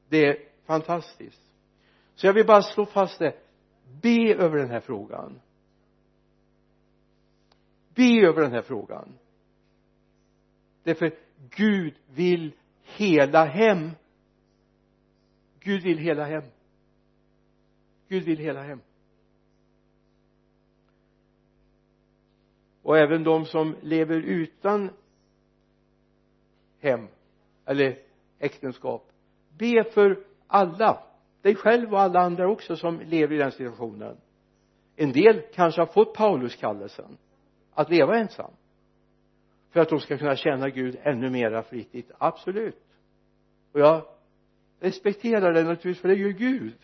Det 0.09 0.25
är 0.25 0.37
fantastiskt. 0.65 1.41
Så 2.15 2.27
jag 2.27 2.33
vill 2.33 2.45
bara 2.45 2.61
slå 2.61 2.85
fast 2.85 3.19
det. 3.19 3.33
Be 4.01 4.33
över 4.33 4.57
den 4.57 4.69
här 4.69 4.79
frågan 4.79 5.39
be 7.99 8.27
över 8.27 8.41
den 8.41 8.51
här 8.51 8.61
frågan. 8.61 9.17
Därför 10.83 11.15
Gud 11.49 11.93
vill 12.07 12.51
hela 12.81 13.45
hem. 13.45 13.91
Gud 15.59 15.83
vill 15.83 15.97
hela 15.97 16.25
hem. 16.25 16.43
Gud 18.07 18.23
vill 18.23 18.37
hela 18.37 18.63
hem. 18.63 18.81
Och 22.81 22.97
även 22.97 23.23
de 23.23 23.45
som 23.45 23.75
lever 23.81 24.17
utan 24.17 24.89
hem 26.79 27.07
eller 27.65 27.99
äktenskap 28.39 29.11
be 29.57 29.83
för 29.93 30.23
alla 30.47 31.03
dig 31.41 31.55
själv 31.55 31.93
och 31.93 32.01
alla 32.01 32.19
andra 32.19 32.51
också 32.51 32.75
som 32.75 32.99
lever 32.99 33.35
i 33.35 33.37
den 33.37 33.51
situationen. 33.51 34.17
En 34.95 35.11
del 35.11 35.41
kanske 35.53 35.81
har 35.81 35.85
fått 35.85 36.13
Pauluskallelsen 36.13 37.17
att 37.79 37.89
leva 37.89 38.17
ensam. 38.17 38.51
För 39.69 39.79
att 39.79 39.89
de 39.89 39.99
ska 39.99 40.17
kunna 40.17 40.35
känna 40.35 40.69
Gud 40.69 40.97
ännu 41.03 41.29
mera 41.29 41.63
flitigt. 41.63 42.11
Absolut. 42.17 42.83
Och 43.71 43.79
jag 43.79 44.01
respekterar 44.79 45.53
det 45.53 45.63
naturligtvis 45.63 46.01
för 46.01 46.07
det 46.07 46.13
är 46.13 46.17
ju 46.17 46.33
Gud. 46.33 46.77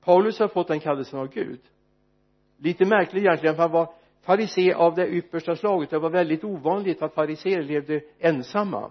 Paulus 0.00 0.38
har 0.38 0.48
fått 0.48 0.68
den 0.68 0.80
kallelsen 0.80 1.18
av 1.18 1.28
Gud. 1.28 1.60
Lite 2.58 2.84
märkligt 2.84 3.22
egentligen 3.22 3.54
för 3.54 3.62
han 3.62 3.72
var 3.72 3.94
farisé 4.20 4.72
av 4.72 4.94
det 4.94 5.08
yppersta 5.08 5.56
slaget. 5.56 5.90
Det 5.90 5.98
var 5.98 6.10
väldigt 6.10 6.44
ovanligt 6.44 7.02
att 7.02 7.14
fariséer 7.14 7.62
levde 7.62 8.00
ensamma. 8.18 8.90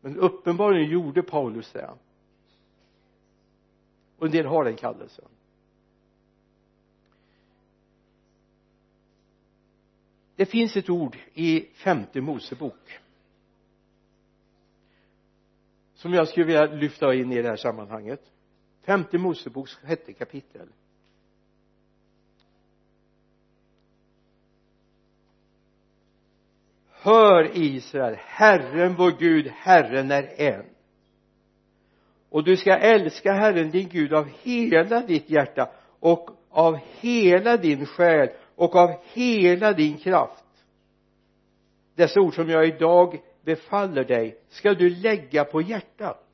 Men 0.00 0.18
uppenbarligen 0.18 0.90
gjorde 0.90 1.22
Paulus 1.22 1.72
det. 1.72 1.90
Och 4.18 4.26
en 4.26 4.32
del 4.32 4.46
har 4.46 4.64
den 4.64 4.76
kallelsen. 4.76 5.28
Det 10.42 10.46
finns 10.46 10.76
ett 10.76 10.90
ord 10.90 11.16
i 11.34 11.60
femte 11.60 12.20
Mosebok 12.20 13.00
som 15.94 16.12
jag 16.12 16.28
skulle 16.28 16.46
vilja 16.46 16.66
lyfta 16.66 17.14
in 17.14 17.32
i 17.32 17.42
det 17.42 17.48
här 17.48 17.56
sammanhanget. 17.56 18.20
Femte 18.86 19.18
Moseboks 19.18 19.74
sjätte 19.74 20.12
kapitel. 20.12 20.68
Hör 26.90 27.50
Israel 27.54 28.16
Herren 28.18 28.94
vår 28.94 29.12
Gud 29.18 29.46
Herren 29.46 30.10
är 30.10 30.40
en. 30.40 30.64
Och 32.28 32.44
du 32.44 32.56
ska 32.56 32.76
älska 32.76 33.32
Herren 33.32 33.70
din 33.70 33.88
Gud 33.88 34.12
av 34.12 34.28
hela 34.42 35.00
ditt 35.00 35.30
hjärta 35.30 35.70
och 36.00 36.30
av 36.50 36.78
hela 37.00 37.56
din 37.56 37.86
själ 37.86 38.28
och 38.62 38.76
av 38.76 38.90
hela 39.12 39.72
din 39.72 39.98
kraft. 39.98 40.44
Dessa 41.94 42.20
ord 42.20 42.34
som 42.34 42.48
jag 42.48 42.66
idag 42.66 43.20
befaller 43.44 44.04
dig 44.04 44.36
ska 44.48 44.74
du 44.74 44.90
lägga 44.90 45.44
på 45.44 45.62
hjärtat. 45.62 46.28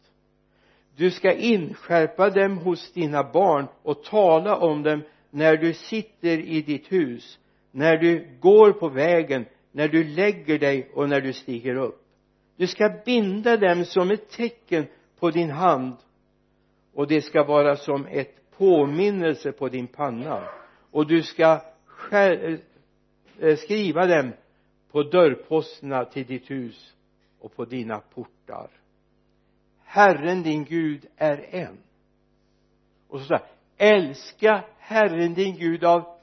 Du 0.96 1.10
ska 1.10 1.32
inskärpa 1.32 2.30
dem 2.30 2.58
hos 2.58 2.92
dina 2.92 3.24
barn 3.32 3.66
och 3.82 4.04
tala 4.04 4.56
om 4.56 4.82
dem 4.82 5.02
när 5.30 5.56
du 5.56 5.74
sitter 5.74 6.38
i 6.38 6.62
ditt 6.62 6.92
hus 6.92 7.38
när 7.70 7.96
du 7.96 8.38
går 8.40 8.72
på 8.72 8.88
vägen 8.88 9.46
när 9.72 9.88
du 9.88 10.04
lägger 10.04 10.58
dig 10.58 10.90
och 10.94 11.08
när 11.08 11.20
du 11.20 11.32
stiger 11.32 11.74
upp. 11.74 12.02
Du 12.56 12.66
ska 12.66 12.90
binda 13.04 13.56
dem 13.56 13.84
som 13.84 14.10
ett 14.10 14.30
tecken 14.30 14.86
på 15.20 15.30
din 15.30 15.50
hand 15.50 15.96
och 16.94 17.08
det 17.08 17.22
ska 17.22 17.44
vara 17.44 17.76
som 17.76 18.06
ett 18.06 18.50
påminnelse 18.58 19.52
på 19.52 19.68
din 19.68 19.86
panna. 19.86 20.48
Och 20.90 21.06
du 21.06 21.22
ska 21.22 21.60
Eh, 22.12 22.58
eh, 23.38 23.56
skriva 23.56 24.06
dem 24.06 24.32
på 24.90 25.02
dörrposterna 25.02 26.04
till 26.04 26.26
ditt 26.26 26.50
hus 26.50 26.94
och 27.38 27.56
på 27.56 27.64
dina 27.64 28.00
portar. 28.00 28.70
Herren 29.84 30.42
din 30.42 30.64
Gud 30.64 31.06
är 31.16 31.54
en. 31.54 31.78
Och 33.08 33.20
så 33.20 33.26
säger 33.26 33.42
älska 33.76 34.64
Herren 34.78 35.34
din 35.34 35.56
Gud 35.56 35.84
av 35.84 36.18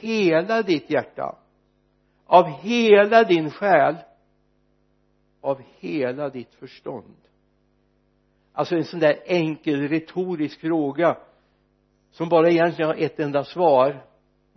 hela 0.00 0.62
ditt 0.62 0.90
hjärta 0.90 1.36
av 2.30 2.48
hela 2.48 3.24
din 3.24 3.50
själ 3.50 3.96
av 5.40 5.62
hela 5.78 6.28
ditt 6.28 6.54
förstånd. 6.54 7.16
Alltså 8.52 8.76
en 8.76 8.84
sån 8.84 9.00
där 9.00 9.22
enkel 9.26 9.88
retorisk 9.88 10.60
fråga 10.60 11.16
som 12.10 12.28
bara 12.28 12.50
egentligen 12.50 12.88
har 12.88 12.96
ett 12.96 13.20
enda 13.20 13.44
svar 13.44 14.04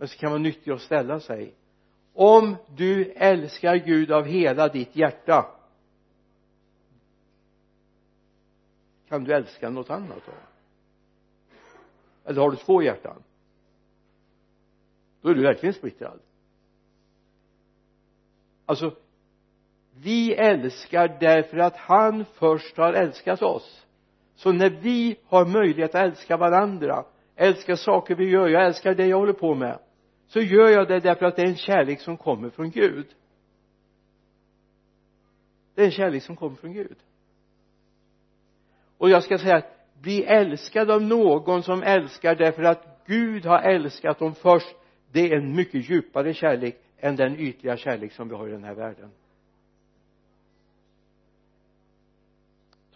men 0.04 0.08
så 0.08 0.18
kan 0.18 0.30
vara 0.30 0.42
nyttig 0.42 0.70
att 0.70 0.80
ställa 0.80 1.20
sig. 1.20 1.54
Om 2.14 2.56
du 2.76 3.04
älskar 3.04 3.76
Gud 3.76 4.12
av 4.12 4.24
hela 4.24 4.68
ditt 4.68 4.96
hjärta 4.96 5.46
kan 9.08 9.24
du 9.24 9.32
älska 9.32 9.70
något 9.70 9.90
annat 9.90 10.18
då? 10.26 10.32
Eller 12.24 12.40
har 12.40 12.50
du 12.50 12.56
två 12.56 12.82
hjärtan? 12.82 13.22
Då 15.22 15.28
är 15.28 15.34
du 15.34 15.42
verkligen 15.42 15.74
splittrad. 15.74 16.20
Alltså 18.66 18.96
vi 19.94 20.34
älskar 20.34 21.16
därför 21.20 21.58
att 21.58 21.76
han 21.76 22.24
först 22.34 22.76
har 22.76 22.92
älskat 22.92 23.42
oss. 23.42 23.86
Så 24.34 24.52
när 24.52 24.70
vi 24.70 25.16
har 25.26 25.46
möjlighet 25.46 25.94
att 25.94 26.02
älska 26.02 26.36
varandra 26.36 27.04
älska 27.36 27.76
saker 27.76 28.14
vi 28.14 28.30
gör 28.30 28.48
jag 28.48 28.66
älskar 28.66 28.94
det 28.94 29.06
jag 29.06 29.18
håller 29.18 29.32
på 29.32 29.54
med 29.54 29.78
så 30.34 30.40
gör 30.40 30.68
jag 30.68 30.88
det 30.88 31.00
därför 31.00 31.26
att 31.26 31.36
det 31.36 31.42
är 31.42 31.46
en 31.46 31.56
kärlek 31.56 32.00
som 32.00 32.16
kommer 32.16 32.50
från 32.50 32.70
Gud. 32.70 33.06
Det 35.74 35.82
är 35.82 35.86
en 35.86 35.92
kärlek 35.92 36.22
som 36.22 36.36
kommer 36.36 36.56
från 36.56 36.72
Gud. 36.72 36.96
Och 38.98 39.10
jag 39.10 39.22
ska 39.22 39.38
säga 39.38 39.56
att 39.56 40.00
bli 40.00 40.24
älskad 40.24 40.90
av 40.90 41.02
någon 41.02 41.62
som 41.62 41.82
älskar 41.82 42.34
därför 42.34 42.62
att 42.62 43.04
Gud 43.06 43.46
har 43.46 43.58
älskat 43.58 44.18
dem 44.18 44.34
först 44.34 44.74
det 45.12 45.20
är 45.20 45.36
en 45.36 45.56
mycket 45.56 45.90
djupare 45.90 46.34
kärlek 46.34 46.76
än 46.98 47.16
den 47.16 47.40
ytliga 47.40 47.76
kärlek 47.76 48.12
som 48.12 48.28
vi 48.28 48.34
har 48.34 48.48
i 48.48 48.50
den 48.50 48.64
här 48.64 48.74
världen. 48.74 49.10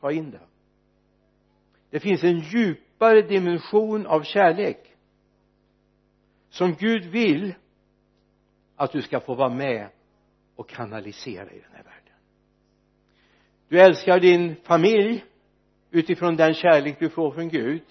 Ta 0.00 0.12
in 0.12 0.30
det. 0.30 0.40
Det 1.90 2.00
finns 2.00 2.24
en 2.24 2.38
djupare 2.38 3.22
dimension 3.22 4.06
av 4.06 4.22
kärlek 4.22 4.87
som 6.50 6.74
Gud 6.74 7.04
vill 7.04 7.54
att 8.76 8.92
du 8.92 9.02
ska 9.02 9.20
få 9.20 9.34
vara 9.34 9.48
med 9.48 9.88
och 10.56 10.68
kanalisera 10.68 11.50
i 11.50 11.58
den 11.58 11.72
här 11.72 11.82
världen. 11.84 12.14
Du 13.68 13.80
älskar 13.80 14.20
din 14.20 14.56
familj 14.64 15.24
utifrån 15.90 16.36
den 16.36 16.54
kärlek 16.54 16.96
du 16.98 17.08
får 17.08 17.30
från 17.30 17.48
Gud. 17.48 17.82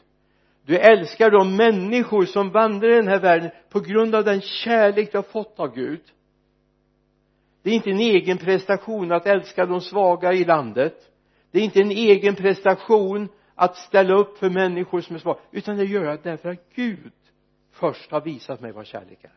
Du 0.65 0.78
älskar 0.78 1.32
de 1.32 1.56
människor 1.56 2.26
som 2.26 2.52
vandrar 2.52 2.89
i 2.89 2.96
den 2.96 3.08
här 3.08 3.20
världen 3.20 3.52
på 3.70 3.80
grund 3.80 4.15
av 4.15 4.24
den 4.24 4.41
kärlek 4.41 5.12
du 5.12 5.17
har 5.17 5.24
fått 5.24 5.60
av 5.60 5.76
Gud. 5.76 6.02
Det 7.63 7.70
är 7.70 7.74
inte 7.74 7.89
en 7.89 8.00
egen 8.00 8.38
prestation 8.38 9.12
att 9.12 9.26
älska 9.26 9.65
de 9.65 9.82
svaga 9.82 10.34
i 10.34 10.46
landet. 10.46 11.12
Det 11.52 11.60
är 11.60 11.63
inte 11.63 11.82
en 11.82 11.91
egen 11.91 12.36
prestation 12.36 13.30
att 13.56 13.78
ställa 13.78 14.15
upp 14.15 14.38
för 14.38 14.50
människor 14.50 15.02
som 15.02 15.15
är 15.15 15.20
svaga 15.20 15.39
utan 15.52 15.78
det 15.78 15.86
gör 15.86 16.04
jag 16.04 16.20
därför 16.24 16.50
att 16.50 16.74
Gud 16.76 17.12
först 17.77 18.11
har 18.11 18.21
visat 18.21 18.61
mig 18.61 18.71
vad 18.71 18.85
kärlek 18.85 19.23
är. 19.23 19.31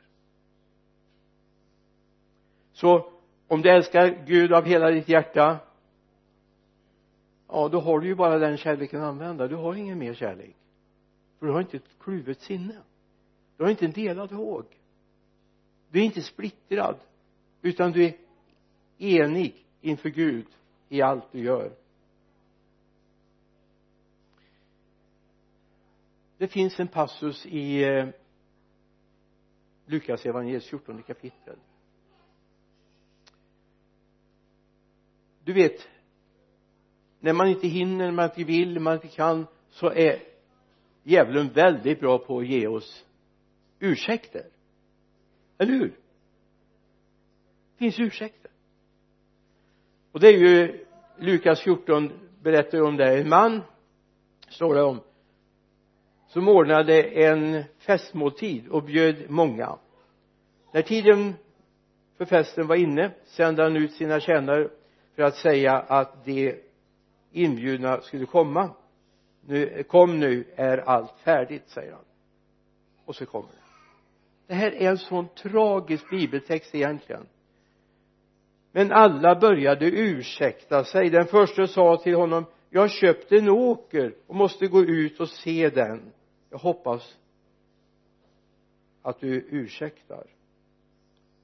Så 2.73 3.13
om 3.49 3.63
du 3.63 3.71
älskar 3.71 4.25
Gud 4.27 4.53
av 4.53 4.65
hela 4.65 4.91
ditt 4.91 5.09
hjärta 5.09 5.59
ja 7.49 7.69
då 7.69 7.81
har 7.81 8.01
du 8.01 8.07
ju 8.07 8.15
bara 8.15 8.39
den 8.39 8.57
kärleken 8.57 9.03
att 9.03 9.09
använda. 9.09 9.49
Du 9.49 9.57
har 9.57 9.75
ingen 9.75 9.99
mer 9.99 10.15
kärlek. 10.15 10.57
För 11.39 11.47
du 11.47 11.53
har 11.53 11.61
inte 11.61 11.77
ett 11.77 11.99
kluvet 12.01 12.41
sinne. 12.41 12.77
Du 13.57 13.63
har 13.63 13.71
inte 13.71 13.85
en 13.85 13.93
delad 13.93 14.33
håg. 14.33 14.65
Du 15.91 16.01
är 16.01 16.05
inte 16.05 16.23
splittrad 16.23 16.97
utan 17.63 17.93
du 17.93 18.05
är 18.05 18.17
enig 18.99 19.67
inför 19.81 20.09
Gud 20.09 20.47
i 20.89 21.03
allt 21.03 21.33
du 21.33 21.41
gör. 21.41 21.73
Det 26.39 26.49
finns 26.49 26.81
en 26.81 26.89
passus 26.89 27.47
i 27.47 27.85
eh, 27.85 28.09
Lukas 29.91 30.27
evangeliets 30.27 30.71
14 30.71 31.03
kapitel. 31.03 31.57
Du 35.45 35.53
vet 35.53 35.89
när 37.21 37.33
man 37.33 37.49
inte 37.49 37.69
hinner, 37.69 38.05
när 38.05 38.13
man 38.13 38.25
inte 38.25 38.45
vill, 38.45 38.73
när 38.73 38.81
man 38.81 38.95
inte 38.95 39.09
kan 39.09 39.47
så 39.71 39.91
är 39.91 40.23
djävulen 41.03 41.49
väldigt 41.49 42.01
bra 42.01 42.19
på 42.19 42.39
att 42.39 42.47
ge 42.47 42.67
oss 42.67 43.07
ursäkter. 43.79 44.47
Eller 45.59 45.73
hur? 45.73 45.89
Det 45.89 47.79
finns 47.79 48.01
ursäkter. 48.01 48.51
Och 50.13 50.21
det 50.21 50.29
är 50.29 50.39
ju 50.39 50.85
Lukas 51.19 51.61
14 51.61 52.13
berättar 52.43 52.83
om 52.83 52.97
det. 52.97 53.21
En 53.21 53.29
man 53.29 53.63
står 54.49 54.75
det 54.75 54.83
om 54.83 55.01
som 56.33 56.49
ordnade 56.49 57.03
en 57.03 57.65
festmåltid 57.79 58.69
och 58.69 58.83
bjöd 58.83 59.31
många. 59.31 59.79
När 60.73 60.83
tiden 60.83 61.35
för 62.19 62.25
festen 62.25 62.67
var 62.67 62.77
inne 62.77 63.11
sände 63.25 63.63
han 63.63 63.77
ut 63.77 63.93
sina 63.93 64.21
tjänare 64.21 64.69
för 65.17 65.23
att 65.23 65.37
säga 65.37 65.73
att 65.73 66.25
de 66.25 66.55
inbjudna 67.33 68.01
skulle 68.01 68.27
komma. 68.27 68.71
Nu, 69.47 69.83
kom 69.83 70.21
nu 70.21 70.45
är 70.57 70.79
allt 70.79 71.15
färdigt 71.25 71.69
säger 71.69 71.93
han. 71.93 72.05
Och 73.05 73.17
så 73.17 73.27
kommer 73.27 73.49
det. 73.49 73.55
Det 74.47 74.55
här 74.55 74.73
är 74.73 74.91
en 74.91 74.99
sån 74.99 75.29
tragisk 75.29 76.11
bibeltext 76.11 76.75
egentligen. 76.75 77.27
Men 78.73 78.93
alla 78.93 79.41
började 79.41 79.87
ursäkta 79.87 80.85
sig. 80.85 81.11
Den 81.11 81.27
första 81.27 81.67
sa 81.67 81.97
till 81.97 82.15
honom 82.15 82.45
jag 82.71 82.81
har 82.81 82.89
köpt 82.89 83.33
en 83.33 83.49
åker 83.49 84.15
och 84.27 84.35
måste 84.35 84.67
gå 84.67 84.85
ut 84.85 85.21
och 85.21 85.29
se 85.29 85.71
den 85.71 86.13
jag 86.51 86.59
hoppas 86.59 87.19
att 89.03 89.21
du 89.21 89.47
ursäktar. 89.51 90.27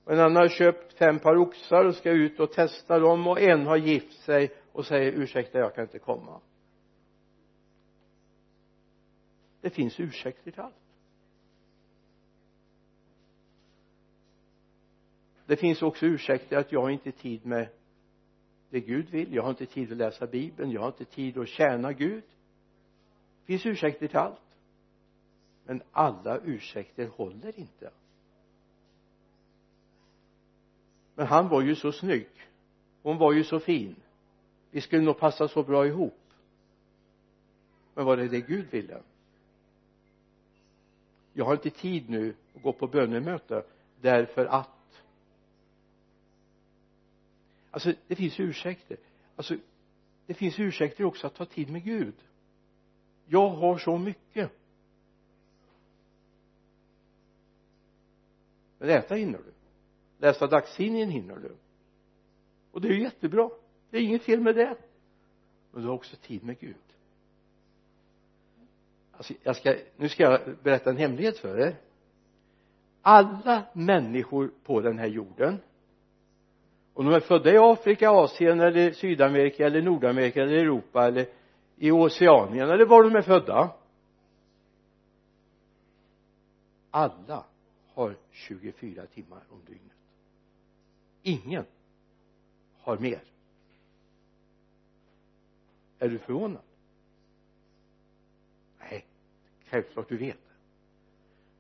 Och 0.05 0.13
en 0.13 0.21
annan 0.21 0.37
har 0.37 0.49
köpt 0.49 0.93
fem 0.93 1.19
par 1.19 1.37
oxar 1.37 1.85
och 1.85 1.95
ska 1.95 2.11
ut 2.11 2.41
och 2.41 2.53
testa 2.53 2.99
dem 2.99 3.27
och 3.27 3.41
en 3.41 3.67
har 3.67 3.77
gift 3.77 4.21
sig 4.21 4.55
och 4.73 4.87
säger 4.87 5.13
ursäkta 5.13 5.59
jag 5.59 5.75
kan 5.75 5.85
inte 5.85 5.99
komma. 5.99 6.41
Det 9.61 9.71
finns 9.71 10.01
ursäkter 10.01 10.51
till 10.51 10.61
allt. 10.61 10.75
Det 15.47 15.57
finns 15.57 15.83
också 15.83 16.07
ursäkter 16.07 16.57
att 16.57 16.73
jag 16.73 16.83
har 16.83 16.91
inte 16.91 17.13
tid 17.13 17.47
med 17.47 17.69
det 18.71 18.81
Gud 18.81 19.11
vill. 19.11 19.35
Jag 19.35 19.43
har 19.43 19.51
inte 19.51 19.67
tid 19.67 19.93
att 19.93 19.99
läsa 19.99 20.27
bibeln. 20.27 20.71
Jag 20.71 20.81
har 20.81 20.89
inte 20.89 21.05
tid 21.05 21.39
att 21.39 21.49
tjäna 21.49 21.93
Gud. 21.93 22.25
Det 23.41 23.47
finns 23.47 23.67
ursäkter 23.67 24.09
till 24.09 24.17
allt 24.17 24.46
men 25.67 25.83
alla 25.93 26.39
ursäkter 26.39 27.07
håller 27.07 27.59
inte. 27.59 27.91
Men 31.15 31.27
han 31.27 31.49
var 31.49 31.63
ju 31.63 31.75
så 31.75 31.93
snygg. 31.93 32.29
Hon 33.03 33.19
var 33.19 33.33
ju 33.33 33.45
så 33.45 33.61
fin. 33.61 33.97
Vi 34.71 34.81
skulle 34.81 35.03
nog 35.03 35.19
passa 35.19 35.49
så 35.49 35.63
bra 35.63 35.87
ihop. 35.87 36.21
Men 37.95 38.05
var 38.05 38.17
det 38.17 38.29
det 38.29 38.41
Gud 38.41 38.71
ville? 38.71 39.03
Jag 41.33 41.45
har 41.45 41.53
inte 41.53 41.71
tid 41.71 42.11
nu 42.11 42.35
att 42.55 42.63
gå 42.63 42.73
på 42.73 42.87
bönemöte 42.87 43.65
därför 44.01 44.47
att 44.47 45.03
alltså 47.71 47.93
det 48.07 48.17
finns 48.17 48.41
ursäkter. 48.41 48.97
Alltså 49.37 49.57
det 50.27 50.35
finns 50.35 50.59
ursäkter 50.59 51.05
också 51.05 51.27
att 51.27 51.35
ta 51.35 51.45
tid 51.45 51.71
med 51.71 51.85
Gud. 51.85 52.15
Jag 53.27 53.49
har 53.49 53.79
så 53.79 53.99
mycket. 53.99 54.53
Men 58.79 58.89
äta 58.89 59.15
hinner 59.15 59.39
du. 59.39 59.53
Läsa 60.19 60.47
dagstidningen 60.47 61.11
hinner 61.11 61.37
du. 61.37 61.57
Och 62.73 62.81
det 62.81 62.89
är 62.89 62.93
ju 62.93 63.03
jättebra. 63.03 63.51
Det 63.91 63.97
är 63.97 64.03
inget 64.03 64.23
fel 64.23 64.41
med 64.41 64.55
det. 64.55 64.77
Men 65.71 65.83
du 65.83 65.89
har 65.89 65.95
också 65.95 66.17
tid 66.17 66.45
med 66.45 66.59
Gud. 66.59 66.77
Alltså 69.13 69.35
jag 69.43 69.57
ska, 69.57 69.75
nu 69.97 70.09
ska 70.09 70.23
jag 70.23 70.41
berätta 70.63 70.91
en 70.91 70.97
hemlighet 70.97 71.39
för 71.39 71.59
er. 71.59 71.77
Alla 73.03 73.63
människor 73.73 74.51
på 74.65 74.81
den 74.81 74.99
här 74.99 75.07
jorden 75.07 75.59
om 76.97 77.05
de 77.05 77.15
är 77.15 77.21
födda 77.21 77.53
i 77.53 77.59
Afrika, 77.59 78.11
Asien 78.11 78.61
eller 78.61 78.91
Sydamerika 78.91 79.67
eller 79.67 79.83
Nordamerika 79.83 80.43
eller 80.43 80.57
Europa 80.57 81.07
eller 81.07 81.27
i 81.77 81.91
Oceanien 81.91 82.71
eller 82.71 82.87
var 82.87 83.03
de 83.03 83.17
är 83.17 83.23
födda. 83.23 83.71
Alla 86.91 87.45
har 87.97 88.17
24 88.31 89.07
timmar 89.07 89.45
om 89.51 89.61
dygnet. 89.67 89.97
Ingen 91.23 91.65
har 92.79 92.99
mer. 92.99 93.23
Är 95.99 96.09
du 96.09 96.19
förvånad? 96.19 96.63
Nej 98.79 99.07
självklart 99.65 100.09
du 100.09 100.17
vet 100.17 100.37
det. 100.37 100.55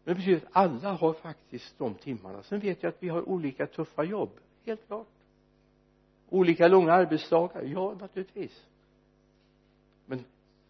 Men 0.04 0.14
det 0.14 0.18
betyder 0.18 0.36
att 0.36 0.52
alla 0.52 0.92
har 0.92 1.12
faktiskt 1.12 1.78
de 1.78 1.94
timmarna. 1.94 2.42
Sen 2.42 2.60
vet 2.60 2.82
jag 2.82 2.90
att 2.90 3.02
vi 3.02 3.08
har 3.08 3.28
olika 3.28 3.66
tuffa 3.66 4.04
jobb 4.04 4.30
helt 4.64 4.86
klart. 4.86 5.08
Olika 6.28 6.68
långa 6.68 6.92
arbetsdagar 6.92 7.62
ja 7.62 7.96
naturligtvis. 8.00 8.66
Men 10.06 10.24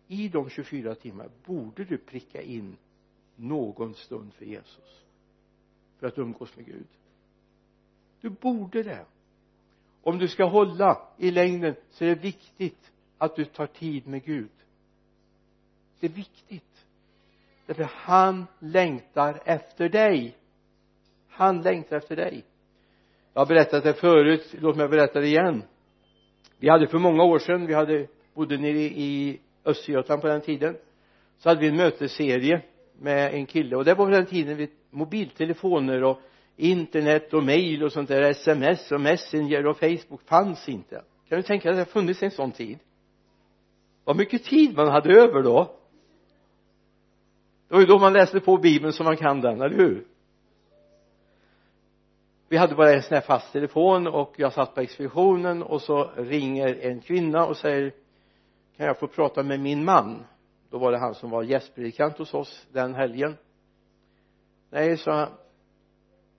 i 0.07 0.29
de 0.29 0.51
24 0.51 0.95
timmarna 0.95 1.31
borde 1.45 1.85
du 1.85 1.99
pricka 1.99 2.43
in 2.43 2.77
någon 3.37 3.95
stund 3.95 4.35
för 4.35 4.45
Jesus 4.45 5.06
för 6.01 6.07
att 6.07 6.19
umgås 6.19 6.57
med 6.57 6.67
Gud. 6.67 6.87
Du 8.21 8.31
borde 8.31 8.83
det. 8.83 9.05
Om 10.03 10.19
du 10.19 10.29
ska 10.29 10.45
hålla 10.45 10.99
i 11.19 11.31
längden 11.31 11.75
så 11.91 12.05
är 12.05 12.09
det 12.09 12.23
viktigt 12.23 12.93
att 13.19 13.37
du 13.37 13.45
tar 13.45 13.67
tid 13.67 14.07
med 14.07 14.25
Gud. 14.25 14.51
Det 16.01 16.07
är 16.07 16.11
viktigt. 16.11 16.87
Därför 17.67 17.91
han 17.95 18.47
längtar 18.59 19.43
efter 19.45 19.89
dig. 19.89 20.37
Han 21.29 21.63
längtar 21.63 21.97
efter 21.97 22.17
dig. 22.17 22.45
Jag 23.33 23.41
har 23.41 23.47
berättat 23.47 23.85
det 23.85 23.95
förut. 23.95 24.55
Låt 24.61 24.77
mig 24.77 24.89
berätta 24.89 25.21
det 25.21 25.27
igen. 25.27 25.63
Vi 26.59 26.69
hade 26.69 26.87
för 26.87 26.99
många 26.99 27.23
år 27.23 27.39
sedan 27.39 27.67
vi 27.67 27.75
hade 27.75 28.07
bodde 28.35 28.57
nere 28.59 28.79
i 28.79 29.41
Östergötland 29.65 30.23
på 30.23 30.29
den 30.29 30.41
tiden 30.41 30.77
så 31.39 31.49
hade 31.49 31.61
vi 31.61 31.69
en 31.69 31.77
mötesserie 31.77 32.63
med 32.99 33.35
en 33.35 33.47
kille. 33.47 33.77
Och 33.77 33.85
det 33.85 33.95
var 33.95 34.05
på 34.05 34.11
den 34.11 34.27
tiden 34.27 34.57
vi 34.57 34.71
mobiltelefoner 34.97 36.05
och 36.05 36.21
internet 36.57 37.35
och 37.35 37.45
mail 37.45 37.83
och 37.83 37.93
sånt 37.93 38.09
där 38.09 38.23
sms 38.23 38.93
och 38.93 39.01
messenger 39.01 39.67
och 39.67 39.79
facebook 39.79 40.23
fanns 40.23 40.69
inte. 40.69 41.03
Kan 41.29 41.37
du 41.37 41.43
tänka 41.43 41.69
dig 41.69 41.81
att 41.81 41.87
det 41.87 41.91
har 41.91 42.01
funnits 42.01 42.23
en 42.23 42.31
sån 42.31 42.53
tid? 42.53 42.79
Vad 44.05 44.17
mycket 44.17 44.45
tid 44.45 44.77
man 44.77 44.89
hade 44.89 45.21
över 45.21 45.43
då. 45.43 45.77
Det 47.69 47.75
var 47.75 47.81
ju 47.81 47.87
då 47.87 47.99
man 47.99 48.13
läste 48.13 48.41
på 48.41 48.57
bibeln 48.57 48.93
så 48.93 49.05
man 49.05 49.17
kan 49.17 49.41
den, 49.41 49.61
eller 49.61 49.77
hur? 49.77 50.07
Vi 52.49 52.57
hade 52.57 52.75
bara 52.75 52.93
en 52.93 53.03
sån 53.03 53.15
här 53.15 53.23
fast 53.23 53.53
telefon 53.53 54.07
och 54.07 54.35
jag 54.37 54.53
satt 54.53 54.75
på 54.75 54.81
expeditionen 54.81 55.63
och 55.63 55.83
så 55.83 56.11
ringer 56.17 56.75
en 56.81 57.01
kvinna 57.01 57.47
och 57.47 57.57
säger 57.57 57.93
kan 58.77 58.87
jag 58.87 58.99
få 58.99 59.07
prata 59.07 59.43
med 59.43 59.61
min 59.61 59.85
man? 59.85 60.25
Då 60.71 60.79
var 60.79 60.93
det 60.93 60.99
han 60.99 61.15
som 61.15 61.31
var 61.31 61.43
gästpredikant 61.43 62.19
hos 62.19 62.35
oss 62.35 62.67
den 62.73 62.95
helgen 62.95 63.37
nej 64.71 64.97
sa 64.97 65.13
han 65.19 65.33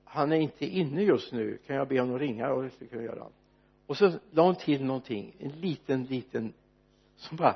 han 0.09 0.31
är 0.31 0.37
inte 0.37 0.65
inne 0.65 1.03
just 1.03 1.31
nu. 1.31 1.57
Kan 1.67 1.75
jag 1.75 1.87
be 1.87 1.99
honom 1.99 2.19
ringa 2.19 2.49
och 2.49 2.63
det 2.63 2.69
skulle 2.69 2.91
jag 2.91 3.03
göra. 3.03 3.27
Och 3.87 3.97
så 3.97 4.11
la 4.31 4.43
hon 4.43 4.55
till 4.55 4.85
någonting 4.85 5.35
en 5.39 5.51
liten 5.51 6.03
liten 6.03 6.53
som 7.15 7.37
bara 7.37 7.55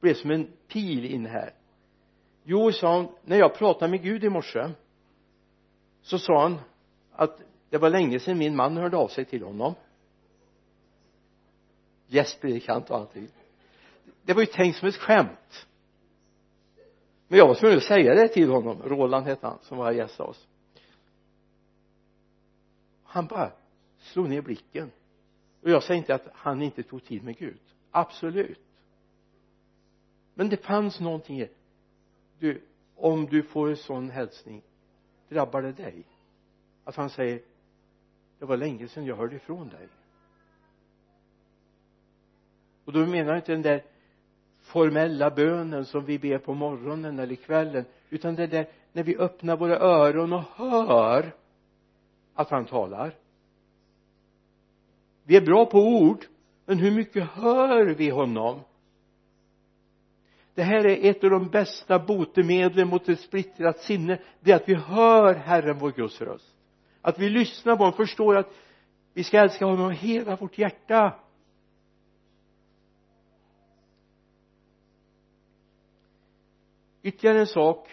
blev 0.00 0.14
som 0.14 0.30
en 0.30 0.48
pil 0.68 1.04
in 1.04 1.26
här. 1.26 1.54
Jo 2.44 2.72
sa 2.72 2.96
hon 2.96 3.08
när 3.24 3.36
jag 3.36 3.54
pratade 3.54 3.90
med 3.90 4.02
Gud 4.02 4.24
i 4.24 4.28
morse 4.28 4.70
så 6.02 6.18
sa 6.18 6.42
han 6.42 6.60
att 7.12 7.40
det 7.70 7.78
var 7.78 7.90
länge 7.90 8.20
sedan 8.20 8.38
min 8.38 8.56
man 8.56 8.76
hörde 8.76 8.96
av 8.96 9.08
sig 9.08 9.24
till 9.24 9.42
honom. 9.42 9.74
Gästpredikant 12.06 12.90
och 12.90 12.96
allting. 12.96 13.28
Det 14.22 14.32
var 14.32 14.40
ju 14.40 14.46
tänkt 14.46 14.78
som 14.78 14.88
ett 14.88 14.96
skämt 14.96 15.66
men 17.32 17.38
jag 17.38 17.48
var 17.48 17.54
tvungen 17.54 17.78
att 17.78 17.84
säga 17.84 18.14
det 18.14 18.28
till 18.28 18.50
honom. 18.50 18.82
Roland 18.82 19.26
hette 19.26 19.46
han 19.46 19.58
som 19.62 19.78
var 19.78 19.92
gäst 19.92 20.18
hos 20.18 20.28
oss. 20.28 20.48
Han 23.02 23.26
bara 23.26 23.52
slog 23.98 24.28
ner 24.28 24.42
blicken. 24.42 24.90
Och 25.62 25.70
jag 25.70 25.82
säger 25.82 25.98
inte 25.98 26.14
att 26.14 26.26
han 26.32 26.62
inte 26.62 26.82
tog 26.82 27.04
tid 27.04 27.24
med 27.24 27.38
Gud. 27.38 27.60
Absolut. 27.90 28.60
Men 30.34 30.48
det 30.48 30.56
fanns 30.56 31.00
någonting 31.00 31.40
i 31.40 31.48
du 32.38 32.62
om 32.96 33.26
du 33.26 33.42
får 33.42 33.70
en 33.70 33.76
sån 33.76 34.10
hälsning 34.10 34.62
drabbar 35.28 35.62
det 35.62 35.72
dig? 35.72 36.04
Att 36.84 36.96
han 36.96 37.10
säger 37.10 37.42
det 38.38 38.44
var 38.44 38.56
länge 38.56 38.88
sedan 38.88 39.06
jag 39.06 39.16
hörde 39.16 39.36
ifrån 39.36 39.68
dig. 39.68 39.88
Och 42.84 42.92
då 42.92 43.06
menar 43.06 43.32
jag 43.32 43.38
inte 43.38 43.52
den 43.52 43.62
där 43.62 43.84
formella 44.72 45.30
bönen 45.30 45.84
som 45.84 46.04
vi 46.04 46.18
ber 46.18 46.38
på 46.38 46.54
morgonen 46.54 47.18
eller 47.18 47.34
kvällen 47.34 47.84
utan 48.10 48.34
det 48.34 48.46
där 48.46 48.68
när 48.92 49.02
vi 49.02 49.16
öppnar 49.16 49.56
våra 49.56 49.78
öron 49.78 50.32
och 50.32 50.42
hör 50.54 51.34
att 52.34 52.50
han 52.50 52.64
talar. 52.64 53.14
Vi 55.24 55.36
är 55.36 55.40
bra 55.40 55.66
på 55.66 55.78
ord 55.78 56.24
men 56.66 56.78
hur 56.78 56.90
mycket 56.90 57.24
hör 57.24 57.86
vi 57.86 58.10
honom? 58.10 58.60
Det 60.54 60.62
här 60.62 60.86
är 60.86 61.10
ett 61.10 61.24
av 61.24 61.30
de 61.30 61.48
bästa 61.48 61.98
botemedlen 61.98 62.88
mot 62.88 63.08
ett 63.08 63.20
splittrat 63.20 63.78
sinne 63.78 64.18
det 64.40 64.52
är 64.52 64.56
att 64.56 64.68
vi 64.68 64.74
hör 64.74 65.34
Herren 65.34 65.78
vår 65.78 65.92
Guds 65.92 66.20
röst. 66.20 66.54
Att 67.02 67.18
vi 67.18 67.28
lyssnar 67.28 67.76
på 67.76 67.82
honom 67.82 67.96
förstår 67.96 68.36
att 68.36 68.50
vi 69.14 69.24
ska 69.24 69.38
älska 69.38 69.64
honom 69.64 69.84
av 69.84 69.90
hela 69.90 70.36
vårt 70.36 70.58
hjärta. 70.58 71.14
Ytterligare 77.02 77.40
en 77.40 77.46
sak 77.46 77.88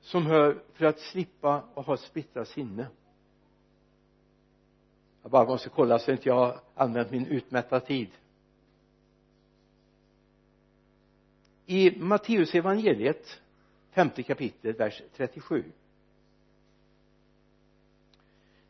som 0.00 0.26
hör 0.26 0.62
för 0.72 0.84
att 0.84 1.00
slippa 1.00 1.64
att 1.74 1.86
ha 1.86 1.96
splittrat 1.96 2.48
sinne. 2.48 2.86
Jag 5.22 5.30
bara 5.30 5.44
måste 5.44 5.68
kolla 5.68 5.98
så 5.98 6.12
inte 6.12 6.28
jag 6.28 6.34
har 6.34 6.60
använt 6.74 7.10
min 7.10 7.26
utmätta 7.26 7.80
tid. 7.80 8.08
I 11.66 11.98
Matteus 11.98 12.54
evangeliet 12.54 13.40
femte 13.90 14.22
kapitel 14.22 14.72
vers 14.72 15.02
37 15.16 15.64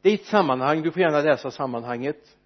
det 0.02 0.10
är 0.10 0.14
ett 0.14 0.26
sammanhang, 0.26 0.82
du 0.82 0.90
får 0.90 1.02
gärna 1.02 1.20
läsa 1.20 1.50
sammanhanget. 1.50 2.36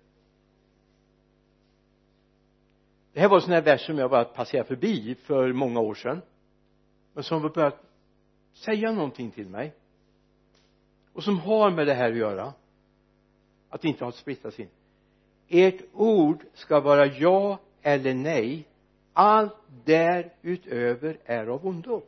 Det 3.12 3.20
här 3.20 3.28
var 3.28 3.36
en 3.36 3.42
sån 3.42 3.52
här 3.52 3.62
vers 3.62 3.86
som 3.86 3.98
jag 3.98 4.10
bara 4.10 4.24
passerade 4.24 4.68
förbi 4.68 5.14
för 5.14 5.52
många 5.52 5.80
år 5.80 5.94
sedan 5.94 6.22
men 7.14 7.24
som 7.24 7.42
har 7.42 7.50
börjat 7.50 7.82
säga 8.52 8.92
någonting 8.92 9.30
till 9.30 9.48
mig. 9.48 9.74
Och 11.12 11.24
som 11.24 11.38
har 11.38 11.70
med 11.70 11.86
det 11.86 11.94
här 11.94 12.10
att 12.10 12.16
göra. 12.16 12.52
Att 13.68 13.84
inte 13.84 14.04
ha 14.04 14.08
ett 14.08 14.14
splittrat 14.14 14.54
sin 14.54 14.68
ert 15.48 15.82
ord 15.92 16.44
ska 16.54 16.80
vara 16.80 17.06
ja 17.06 17.58
eller 17.82 18.14
nej. 18.14 18.68
Allt 19.12 19.56
därutöver 19.84 21.18
är 21.24 21.46
av 21.46 21.66
ondo. 21.66 22.02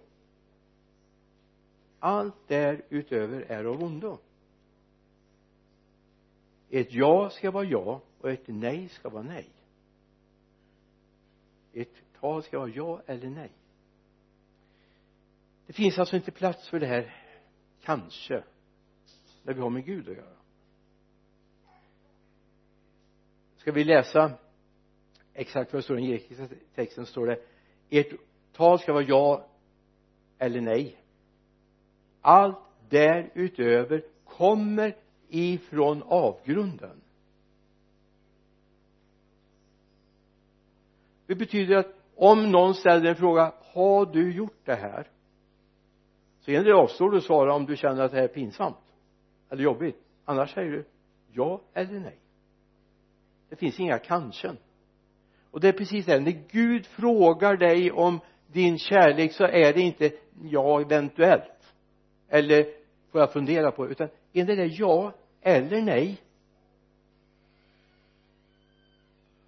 Allt 1.99 2.49
därutöver 2.49 3.41
är 3.49 3.65
av 3.65 3.83
ondo. 3.83 4.19
Ett 6.71 6.93
ja 6.93 7.31
ska 7.31 7.51
vara 7.51 7.65
ja 7.65 8.01
och 8.21 8.31
ett 8.31 8.47
nej 8.47 8.89
ska 8.89 9.09
vara 9.09 9.23
nej. 9.23 9.49
Ett 11.73 11.95
tal 12.21 12.43
ska 12.43 12.59
vara 12.59 12.69
ja 12.69 13.01
eller 13.07 13.31
nej 13.31 13.51
det 15.67 15.73
finns 15.73 15.99
alltså 15.99 16.17
inte 16.17 16.31
plats 16.31 16.69
för 16.69 16.81
det 16.81 16.87
här 16.87 17.15
kanske 17.83 18.45
när 19.43 19.55
vi 19.55 19.61
har 19.61 19.71
med 19.71 19.85
Gud 19.85 20.09
att 20.09 20.17
göra. 20.17 20.37
Ska 23.57 23.73
vi 23.73 23.85
läsa 23.85 24.33
exakt 25.35 25.73
vad 25.73 25.79
det 25.79 25.85
står 25.85 25.99
i 25.99 26.01
den 26.01 26.11
grekiska 26.11 26.49
texten? 26.75 27.07
Står 27.07 27.27
det 27.27 27.41
ert 27.91 28.13
tal 28.53 28.79
ska 28.79 28.93
vara 28.93 29.05
ja 29.05 29.49
eller 30.39 30.61
nej. 30.61 30.97
Allt 32.21 32.59
därutöver 32.89 34.05
kommer 34.25 34.97
ifrån 35.29 36.03
avgrunden. 36.03 37.01
Det 41.27 41.35
betyder 41.35 41.77
att 41.77 41.95
om 42.15 42.51
någon 42.51 42.75
ställer 42.75 43.11
en 43.11 43.17
fråga 43.17 43.53
har 43.63 44.07
du 44.07 44.33
gjort 44.33 44.61
det 44.65 44.75
här? 44.75 45.11
Så 46.47 46.53
är 46.53 46.73
avstår 46.73 47.11
du 47.11 47.17
att 47.17 47.25
svara 47.25 47.55
om 47.55 47.67
du 47.67 47.77
känner 47.77 48.03
att 48.03 48.11
det 48.11 48.17
här 48.17 48.25
är 48.25 48.29
pinsamt 48.29 48.77
eller 49.51 49.63
jobbigt. 49.63 49.97
Annars 50.25 50.55
säger 50.55 50.71
du 50.71 50.85
ja 51.33 51.61
eller 51.75 52.01
nej. 52.01 52.19
Det 53.49 53.57
finns 53.57 53.81
inga 53.81 53.99
kanske. 53.99 54.53
Och 55.51 55.61
det 55.61 55.69
är 55.69 55.73
precis 55.73 56.07
det 56.07 56.21
när 56.21 56.43
Gud 56.51 56.87
frågar 56.87 57.57
dig 57.57 57.93
om 57.93 58.21
din 58.53 58.79
kärlek 58.79 59.33
så 59.33 59.45
är 59.45 59.73
det 59.73 59.81
inte 59.81 60.11
ja 60.43 60.81
eventuellt. 60.81 61.75
Eller 62.29 62.65
får 63.11 63.21
jag 63.21 63.33
fundera 63.33 63.71
på 63.71 63.89
utan 63.89 64.09
är 64.33 64.45
det 64.45 64.67
ja 64.67 65.13
eller 65.41 65.83
nej? 65.83 66.21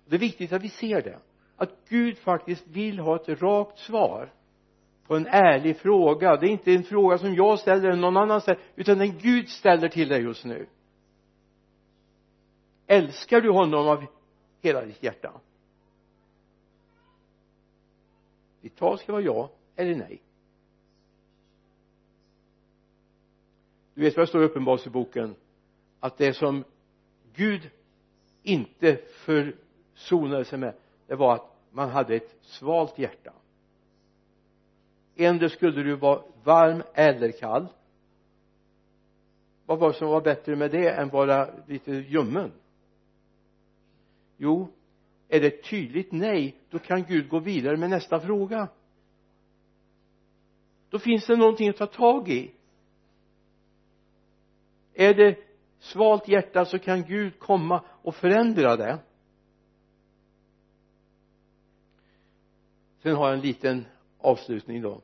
Det 0.06 0.16
är 0.16 0.20
viktigt 0.20 0.52
att 0.52 0.62
vi 0.62 0.68
ser 0.68 1.02
det 1.02 1.18
att 1.56 1.70
Gud 1.88 2.18
faktiskt 2.18 2.66
vill 2.66 2.98
ha 2.98 3.16
ett 3.16 3.42
rakt 3.42 3.78
svar 3.78 4.32
på 5.08 5.16
en 5.16 5.26
ärlig 5.26 5.76
fråga. 5.76 6.36
Det 6.36 6.46
är 6.46 6.50
inte 6.50 6.72
en 6.72 6.82
fråga 6.82 7.18
som 7.18 7.34
jag 7.34 7.58
ställer 7.58 7.88
eller 7.88 8.00
någon 8.00 8.16
annan 8.16 8.40
ställer 8.40 8.60
utan 8.76 8.98
den 8.98 9.18
Gud 9.18 9.48
ställer 9.48 9.88
till 9.88 10.08
dig 10.08 10.22
just 10.22 10.44
nu. 10.44 10.66
Älskar 12.86 13.40
du 13.40 13.50
honom 13.50 13.88
av 13.88 14.06
hela 14.60 14.84
ditt 14.84 15.02
hjärta? 15.02 15.40
Ditt 18.60 18.76
tal 18.76 18.98
ska 18.98 19.12
vara 19.12 19.22
ja 19.22 19.50
eller 19.76 19.94
nej. 19.94 20.22
Du 23.94 24.00
vet 24.00 24.16
vad 24.16 24.22
det 24.22 24.28
står 24.28 24.42
i 24.42 24.46
uppenbarelseboken? 24.46 25.34
Att 26.00 26.18
det 26.18 26.34
som 26.34 26.64
Gud 27.34 27.70
inte 28.42 28.96
försonade 28.96 30.44
sig 30.44 30.58
med 30.58 30.74
det 31.06 31.14
var 31.14 31.34
att 31.34 31.56
man 31.70 31.88
hade 31.88 32.14
ett 32.14 32.36
svalt 32.40 32.98
hjärta. 32.98 33.32
Endera 35.18 35.48
skulle 35.48 35.82
du 35.82 35.96
vara 35.96 36.22
varm 36.44 36.82
eller 36.94 37.32
kall. 37.32 37.66
Vad 39.66 39.78
var 39.78 39.88
det 39.88 39.98
som 39.98 40.08
var 40.08 40.20
bättre 40.20 40.56
med 40.56 40.70
det 40.70 40.90
än 40.90 41.08
vara 41.08 41.48
lite 41.66 41.92
ljummen? 41.92 42.52
Jo 44.36 44.68
är 45.28 45.40
det 45.40 45.46
ett 45.46 45.64
tydligt 45.64 46.12
nej 46.12 46.56
då 46.70 46.78
kan 46.78 47.04
Gud 47.04 47.28
gå 47.28 47.38
vidare 47.38 47.76
med 47.76 47.90
nästa 47.90 48.20
fråga. 48.20 48.68
Då 50.90 50.98
finns 50.98 51.26
det 51.26 51.36
någonting 51.36 51.68
att 51.68 51.76
ta 51.76 51.86
tag 51.86 52.28
i. 52.28 52.54
Är 54.94 55.14
det 55.14 55.38
svalt 55.78 56.28
hjärta 56.28 56.64
så 56.64 56.78
kan 56.78 57.04
Gud 57.04 57.38
komma 57.38 57.84
och 58.02 58.14
förändra 58.14 58.76
det. 58.76 58.98
Sen 63.02 63.14
har 63.14 63.26
jag 63.26 63.34
en 63.34 63.40
liten 63.40 63.86
avslutning 64.18 64.82
då 64.82 65.02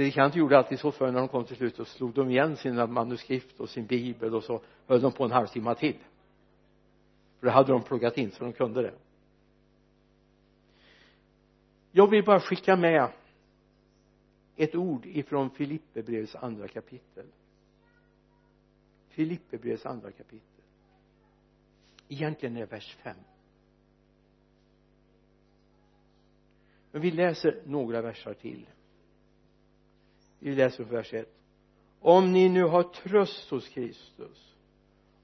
predikanter 0.00 0.38
gjorde 0.38 0.58
alltid 0.58 0.78
så 0.78 0.92
förr 0.92 1.12
när 1.12 1.18
de 1.18 1.28
kom 1.28 1.44
till 1.44 1.56
slut 1.56 1.78
och 1.78 1.88
slog 1.88 2.14
de 2.14 2.30
igen 2.30 2.56
sina 2.56 2.86
manuskript 2.86 3.60
och 3.60 3.70
sin 3.70 3.86
bibel 3.86 4.34
och 4.34 4.44
så 4.44 4.62
höll 4.86 5.00
de 5.00 5.12
på 5.12 5.24
en 5.24 5.30
halvtimme 5.30 5.74
till. 5.74 5.96
För 7.38 7.46
det 7.46 7.52
hade 7.52 7.72
de 7.72 7.82
pluggat 7.82 8.18
in 8.18 8.30
så 8.30 8.44
de 8.44 8.52
kunde 8.52 8.82
det. 8.82 8.94
Jag 11.90 12.10
vill 12.10 12.24
bara 12.24 12.40
skicka 12.40 12.76
med 12.76 13.08
ett 14.56 14.74
ord 14.74 15.06
ifrån 15.06 15.50
Filipperbrevets 15.50 16.34
andra 16.34 16.68
kapitel. 16.68 17.26
Filipperbrevets 19.08 19.86
andra 19.86 20.10
kapitel. 20.10 20.64
Egentligen 22.08 22.56
är 22.56 22.60
det 22.60 22.66
vers 22.66 22.96
5 23.02 23.16
men 26.92 27.02
vi 27.02 27.10
läser 27.10 27.62
några 27.66 28.02
versar 28.02 28.34
till 28.34 28.66
vi 30.40 30.54
läser 30.54 30.84
vers 30.84 31.14
1 31.14 31.28
om 32.00 32.32
ni 32.32 32.48
nu 32.48 32.64
har 32.64 32.82
tröst 32.82 33.50
hos 33.50 33.68
Kristus 33.68 34.54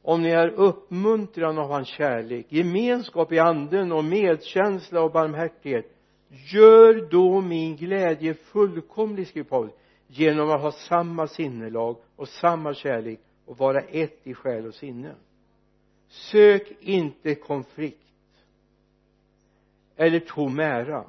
om 0.03 0.23
ni 0.23 0.29
är 0.29 0.49
uppmuntran 0.49 1.59
av 1.59 1.69
hans 1.71 1.89
kärlek 1.89 2.47
gemenskap 2.49 3.33
i 3.33 3.39
anden 3.39 3.93
och 3.93 4.05
medkänsla 4.05 5.03
och 5.03 5.13
barmhärtighet 5.13 5.97
gör 6.29 7.09
då 7.11 7.41
min 7.41 7.77
glädje 7.77 8.35
fullkomlig 8.35 9.27
skriver 9.27 9.49
Paulus 9.49 9.75
genom 10.07 10.51
att 10.51 10.61
ha 10.61 10.73
samma 10.73 11.27
sinnelag 11.27 11.97
och 12.17 12.29
samma 12.29 12.75
kärlek 12.75 13.21
och 13.45 13.59
vara 13.59 13.81
ett 13.81 14.21
i 14.23 14.35
själ 14.35 14.67
och 14.67 14.75
sinne. 14.75 15.15
Sök 16.09 16.73
inte 16.81 17.35
konflikt 17.35 18.03
eller 19.97 20.21
tom 20.21 20.61
ära 20.61 21.05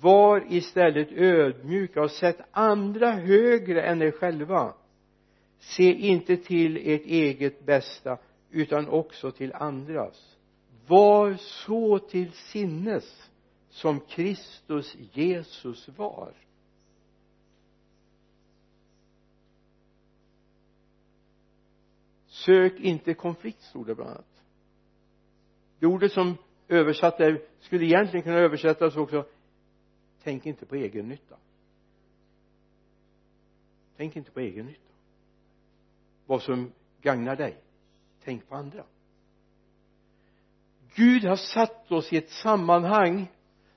var 0.00 0.44
istället 0.48 1.12
ödmjuka 1.12 2.02
och 2.02 2.10
sätt 2.10 2.40
andra 2.50 3.10
högre 3.10 3.82
än 3.82 4.02
er 4.02 4.10
själva. 4.10 4.74
Se 5.58 5.92
inte 5.92 6.36
till 6.36 6.76
ert 6.76 7.06
eget 7.06 7.66
bästa 7.66 8.18
utan 8.50 8.88
också 8.88 9.30
till 9.30 9.52
andras. 9.52 10.36
Var 10.86 11.34
så 11.34 11.98
till 11.98 12.32
sinnes 12.32 13.30
som 13.68 14.00
Kristus 14.00 14.96
Jesus 15.12 15.88
var. 15.88 16.32
Sök 22.26 22.80
inte 22.80 23.14
konflikt 23.14 23.62
stod 23.62 23.86
det 23.86 23.94
bland 23.94 24.10
annat. 24.10 24.42
Det 25.78 25.86
ordet 25.86 26.12
som 26.12 26.36
översatt 26.68 27.18
där 27.18 27.42
skulle 27.60 27.84
egentligen 27.84 28.22
kunna 28.22 28.38
översättas 28.38 28.96
också 28.96 29.24
tänk 30.22 30.46
inte 30.46 30.66
på 30.66 30.74
egen 30.74 31.08
nytta. 31.08 31.36
Tänk 33.96 34.16
inte 34.16 34.30
på 34.30 34.40
egen 34.40 34.66
nytta. 34.66 34.92
Vad 36.26 36.42
som 36.42 36.72
gagnar 37.02 37.36
dig 37.36 37.56
tänk 38.24 38.48
på 38.48 38.54
andra. 38.54 38.84
Gud 40.94 41.24
har 41.24 41.36
satt 41.36 41.92
oss 41.92 42.12
i 42.12 42.16
ett 42.16 42.30
sammanhang 42.30 43.26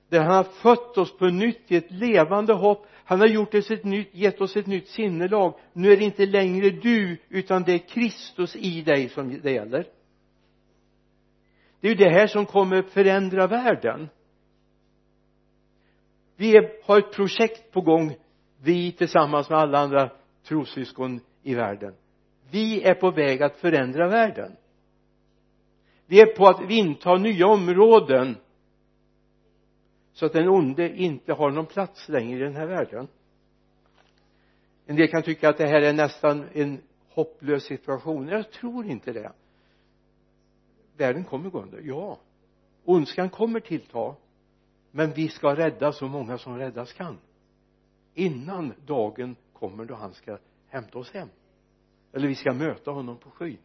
där 0.10 0.20
han 0.20 0.32
har 0.32 0.44
fött 0.44 0.98
oss 0.98 1.18
på 1.18 1.26
nytt 1.26 1.72
i 1.72 1.76
ett 1.76 1.92
levande 1.92 2.54
hopp. 2.54 2.88
Han 2.94 3.20
har 3.20 3.28
gjort 3.28 3.54
oss 3.54 3.72
ett 3.72 3.84
nytt, 3.84 4.10
gett 4.12 4.42
oss 4.42 4.56
ett 4.58 4.68
nytt 4.68 4.88
sinnelag. 4.88 5.60
Nu 5.74 5.92
är 5.92 5.98
det 5.98 6.04
inte 6.04 6.26
längre 6.26 6.70
du 6.70 7.18
utan 7.30 7.64
det 7.64 7.74
är 7.74 7.78
Kristus 7.78 8.56
i 8.56 8.82
dig 8.82 9.10
som 9.10 9.42
det 9.42 9.52
gäller. 9.52 9.88
Det 11.80 11.88
är 11.88 11.92
ju 11.92 11.98
det 11.98 12.10
här 12.10 12.28
som 12.28 12.46
kommer 12.46 12.82
förändra 12.82 13.48
världen 13.48 14.10
vi 16.42 16.70
har 16.84 17.00
ett 17.00 17.12
projekt 17.12 17.72
på 17.72 17.82
gång 17.82 18.16
vi 18.62 18.92
tillsammans 18.92 19.50
med 19.50 19.60
alla 19.60 19.80
andra 19.80 20.10
trossyskon 20.44 21.20
i 21.44 21.56
världen. 21.56 21.96
Vi 22.52 22.84
är 22.84 22.94
på 22.94 23.12
väg 23.12 23.44
att 23.44 23.58
förändra 23.58 24.08
världen. 24.08 24.56
Vi 26.06 26.22
är 26.22 26.26
på 26.26 26.48
att 26.48 26.72
inta 26.72 27.16
nya 27.16 27.48
områden 27.48 28.38
så 30.14 30.26
att 30.26 30.34
den 30.34 30.50
onde 30.50 30.96
inte 30.98 31.34
har 31.34 31.52
någon 31.52 31.66
plats 31.66 32.10
längre 32.10 32.40
i 32.40 32.44
den 32.44 32.56
här 32.56 32.68
världen. 32.68 33.08
En 34.86 34.96
del 34.96 35.08
kan 35.08 35.24
tycka 35.24 35.50
att 35.50 35.58
det 35.58 35.68
här 35.68 35.82
är 35.82 35.94
nästan 35.94 36.46
en 36.54 36.82
hopplös 37.10 37.64
situation. 37.64 38.28
Jag 38.28 38.52
tror 38.52 38.86
inte 38.86 39.12
det. 39.12 39.32
Världen 40.98 41.24
kommer 41.24 41.50
gå 41.50 41.62
under 41.62 41.82
ja. 41.82 42.20
Ondskan 42.86 43.30
kommer 43.30 43.60
tillta 43.60 44.16
men 44.92 45.12
vi 45.14 45.30
ska 45.30 45.56
rädda 45.56 45.92
så 45.92 46.08
många 46.08 46.38
som 46.38 46.58
räddas 46.58 46.94
kan. 46.94 47.18
Innan 48.14 48.74
dagen 48.86 49.36
kommer 49.54 49.86
då 49.86 49.96
han 49.96 50.14
ska 50.14 50.38
hämta 50.68 51.00
oss 51.00 51.12
hem. 51.12 51.30
Eller 52.14 52.28
vi 52.28 52.36
ska 52.36 52.54
möta 52.54 52.92
honom 52.92 53.18
på 53.18 53.30
skyn. 53.30 53.58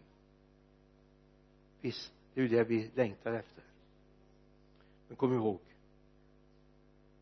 Visst 1.80 2.12
det 2.34 2.40
är 2.40 2.42
ju 2.42 2.56
det 2.56 2.64
vi 2.64 2.90
längtar 2.94 3.32
efter. 3.32 3.64
Men 5.08 5.16
kom 5.16 5.32
ihåg 5.32 5.60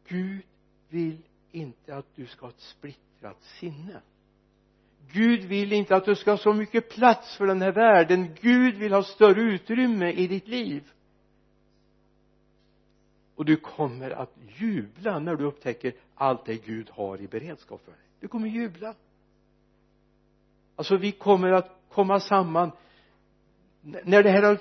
Gud 0.09 0.43
vill 0.89 1.23
inte 1.53 1.97
att 1.97 2.07
du 2.15 2.27
ska 2.27 2.47
ha 2.47 2.51
ett 2.51 2.61
splittrat 2.61 3.43
sinne. 3.43 4.01
Gud 5.13 5.45
vill 5.45 5.73
inte 5.73 5.97
att 5.97 6.05
du 6.05 6.15
ska 6.15 6.31
ha 6.31 6.39
så 6.39 6.53
mycket 6.53 6.91
plats 6.91 7.37
för 7.37 7.47
den 7.47 7.63
här 7.63 7.73
världen. 7.73 8.35
Gud 8.41 8.75
vill 8.75 8.93
ha 8.93 9.03
större 9.03 9.43
utrymme 9.43 10.13
i 10.13 10.27
ditt 10.27 10.49
liv 10.49 10.93
och 13.37 13.45
du 13.45 13.57
kommer 13.57 14.11
att 14.11 14.37
jubla 14.59 15.19
när 15.19 15.37
du 15.37 15.45
upptäcker 15.45 15.93
allt 16.15 16.45
det 16.45 16.67
Gud 16.67 16.91
har 16.91 17.21
i 17.21 17.29
beredskap 17.29 17.85
för 17.85 17.93
dig. 17.93 18.01
Du 18.21 18.29
kommer 18.29 18.49
jubla. 18.49 18.95
Alltså 20.77 20.97
vi 20.97 21.13
kommer 21.13 21.53
att 21.53 21.81
komma 21.89 22.21
samman 22.21 22.71
när 23.81 24.23
det 24.23 24.31
här 24.31 24.43
har 24.43 24.59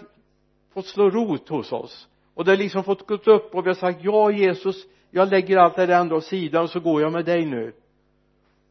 fått 0.73 0.85
slå 0.85 1.09
rot 1.09 1.49
hos 1.49 1.71
oss. 1.71 2.07
Och 2.33 2.45
det 2.45 2.51
har 2.51 2.57
liksom 2.57 2.83
fått 2.83 3.07
gått 3.07 3.27
upp 3.27 3.55
och 3.55 3.65
vi 3.65 3.69
har 3.69 3.75
sagt 3.75 4.03
ja 4.03 4.31
Jesus 4.31 4.85
jag 5.15 5.29
lägger 5.29 5.57
allt 5.57 5.75
det 5.75 5.85
där 5.85 5.99
andra 5.99 6.15
åt 6.15 6.25
sidan 6.25 6.63
och 6.63 6.69
så 6.69 6.79
går 6.79 7.01
jag 7.01 7.11
med 7.11 7.25
dig 7.25 7.45
nu. 7.45 7.73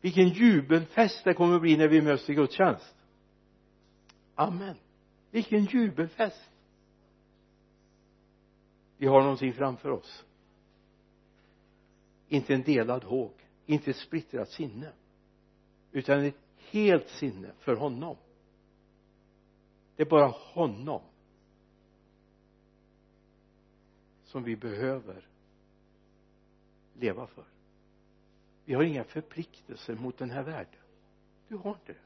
Vilken 0.01 0.29
jubelfest 0.29 1.25
det 1.25 1.35
kommer 1.35 1.55
att 1.55 1.61
bli 1.63 1.77
när 1.77 1.89
vi 1.89 2.03
möts 2.03 2.31
i 2.31 2.35
gudstjänst. 2.35 2.95
Amen. 4.35 4.77
Vilken 5.31 5.65
jubelfest 5.65 6.51
vi 9.03 9.09
har 9.09 9.23
någonting 9.23 9.53
framför 9.53 9.91
oss. 9.91 10.25
Inte 12.29 12.55
en 12.55 12.63
delad 12.63 13.05
håg 13.05 13.33
inte 13.67 13.91
ett 13.91 13.97
splittrat 13.97 14.49
sinne 14.49 14.93
utan 15.93 16.25
ett 16.25 16.37
helt 16.57 17.09
sinne 17.09 17.53
för 17.59 17.77
honom. 17.77 18.17
Det 19.97 20.03
är 20.03 20.07
bara 20.07 20.27
honom 20.27 21.03
som 24.25 24.45
vi 24.45 24.57
behöver 24.57 25.29
leva 26.95 27.27
för. 27.27 27.45
Vi 28.65 28.75
har 28.75 28.83
inga 28.83 29.05
förpliktelser 29.05 29.95
mot 29.95 30.19
den 30.19 30.31
här 30.31 30.43
världen. 30.43 30.81
Du 31.49 31.57
har 31.57 31.71
inte 31.71 31.93
det. 31.93 31.99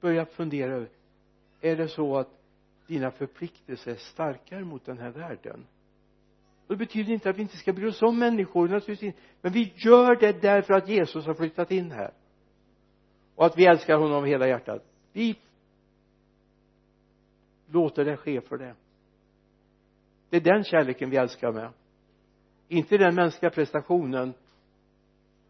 Börja 0.00 0.26
fundera 0.26 0.72
över 0.72 0.88
är 1.60 1.76
det 1.76 1.88
så 1.88 2.16
att 2.16 2.37
dina 2.88 3.10
förpliktelser 3.10 3.90
är 3.90 3.96
starkare 3.96 4.64
mot 4.64 4.84
den 4.84 4.98
här 4.98 5.10
världen. 5.10 5.66
Och 6.66 6.74
det 6.74 6.76
betyder 6.76 7.12
inte 7.12 7.30
att 7.30 7.36
vi 7.36 7.42
inte 7.42 7.56
ska 7.56 7.72
bry 7.72 7.88
oss 7.88 8.02
om 8.02 8.18
människor 8.18 8.68
naturligtvis 8.68 9.02
inte. 9.02 9.18
Men 9.40 9.52
vi 9.52 9.72
gör 9.76 10.16
det 10.16 10.42
därför 10.42 10.74
att 10.74 10.88
Jesus 10.88 11.26
har 11.26 11.34
flyttat 11.34 11.70
in 11.70 11.90
här. 11.90 12.12
Och 13.34 13.46
att 13.46 13.58
vi 13.58 13.66
älskar 13.66 13.96
honom 13.96 14.16
av 14.16 14.26
hela 14.26 14.48
hjärtat. 14.48 14.84
Vi 15.12 15.38
låter 17.66 18.04
det 18.04 18.16
ske 18.16 18.40
för 18.40 18.58
det. 18.58 18.74
Det 20.30 20.36
är 20.36 20.40
den 20.40 20.64
kärleken 20.64 21.10
vi 21.10 21.16
älskar 21.16 21.52
med. 21.52 21.70
Inte 22.68 22.98
den 22.98 23.14
mänskliga 23.14 23.50
prestationen 23.50 24.34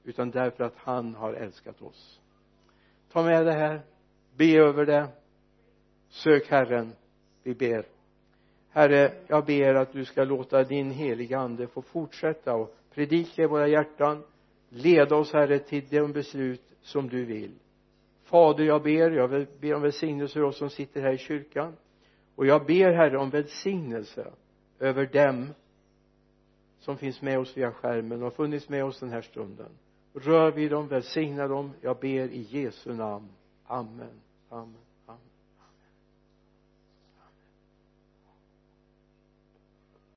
utan 0.04 0.30
därför 0.30 0.64
att 0.64 0.76
han 0.76 1.14
har 1.14 1.32
älskat 1.32 1.82
oss. 1.82 2.20
Ta 3.12 3.22
med 3.22 3.46
det 3.46 3.52
här. 3.52 3.82
Be 4.36 4.56
över 4.56 4.86
det. 4.86 5.08
Sök 6.08 6.50
Herren 6.50 6.92
vi 7.42 7.54
ber. 7.54 7.86
Herre 8.70 9.12
jag 9.26 9.44
ber 9.44 9.74
att 9.74 9.92
du 9.92 10.04
ska 10.04 10.24
låta 10.24 10.64
din 10.64 10.90
heliga 10.90 11.38
ande 11.38 11.66
få 11.66 11.82
fortsätta 11.82 12.54
och 12.54 12.76
predika 12.94 13.42
i 13.42 13.46
våra 13.46 13.68
hjärtan. 13.68 14.22
Leda 14.68 15.16
oss 15.16 15.32
Herre 15.32 15.58
till 15.58 15.84
de 15.90 16.12
beslut 16.12 16.72
som 16.82 17.08
du 17.08 17.24
vill. 17.24 17.54
Fader 18.24 18.64
jag 18.64 18.82
ber 18.82 19.10
jag 19.10 19.46
ber 19.60 19.74
om 19.74 19.82
välsignelse 19.82 20.34
för 20.34 20.42
oss 20.42 20.58
som 20.58 20.70
sitter 20.70 21.00
här 21.00 21.12
i 21.12 21.18
kyrkan. 21.18 21.76
Och 22.34 22.46
jag 22.46 22.66
ber 22.66 22.92
Herre 22.92 23.18
om 23.18 23.30
välsignelse 23.30 24.32
över 24.78 25.06
dem 25.06 25.54
som 26.78 26.98
finns 26.98 27.22
med 27.22 27.38
oss 27.38 27.56
via 27.56 27.72
skärmen 27.72 28.18
och 28.18 28.24
har 28.24 28.30
funnits 28.30 28.68
med 28.68 28.84
oss 28.84 29.00
den 29.00 29.10
här 29.10 29.20
stunden. 29.20 29.70
Rör 30.14 30.50
vid 30.50 30.70
dem, 30.70 30.88
välsigna 30.88 31.48
dem. 31.48 31.72
Jag 31.80 31.98
ber 31.98 32.28
i 32.28 32.46
Jesu 32.50 32.94
namn. 32.94 33.28
Amen. 33.66 34.20
Amen. 34.48 34.87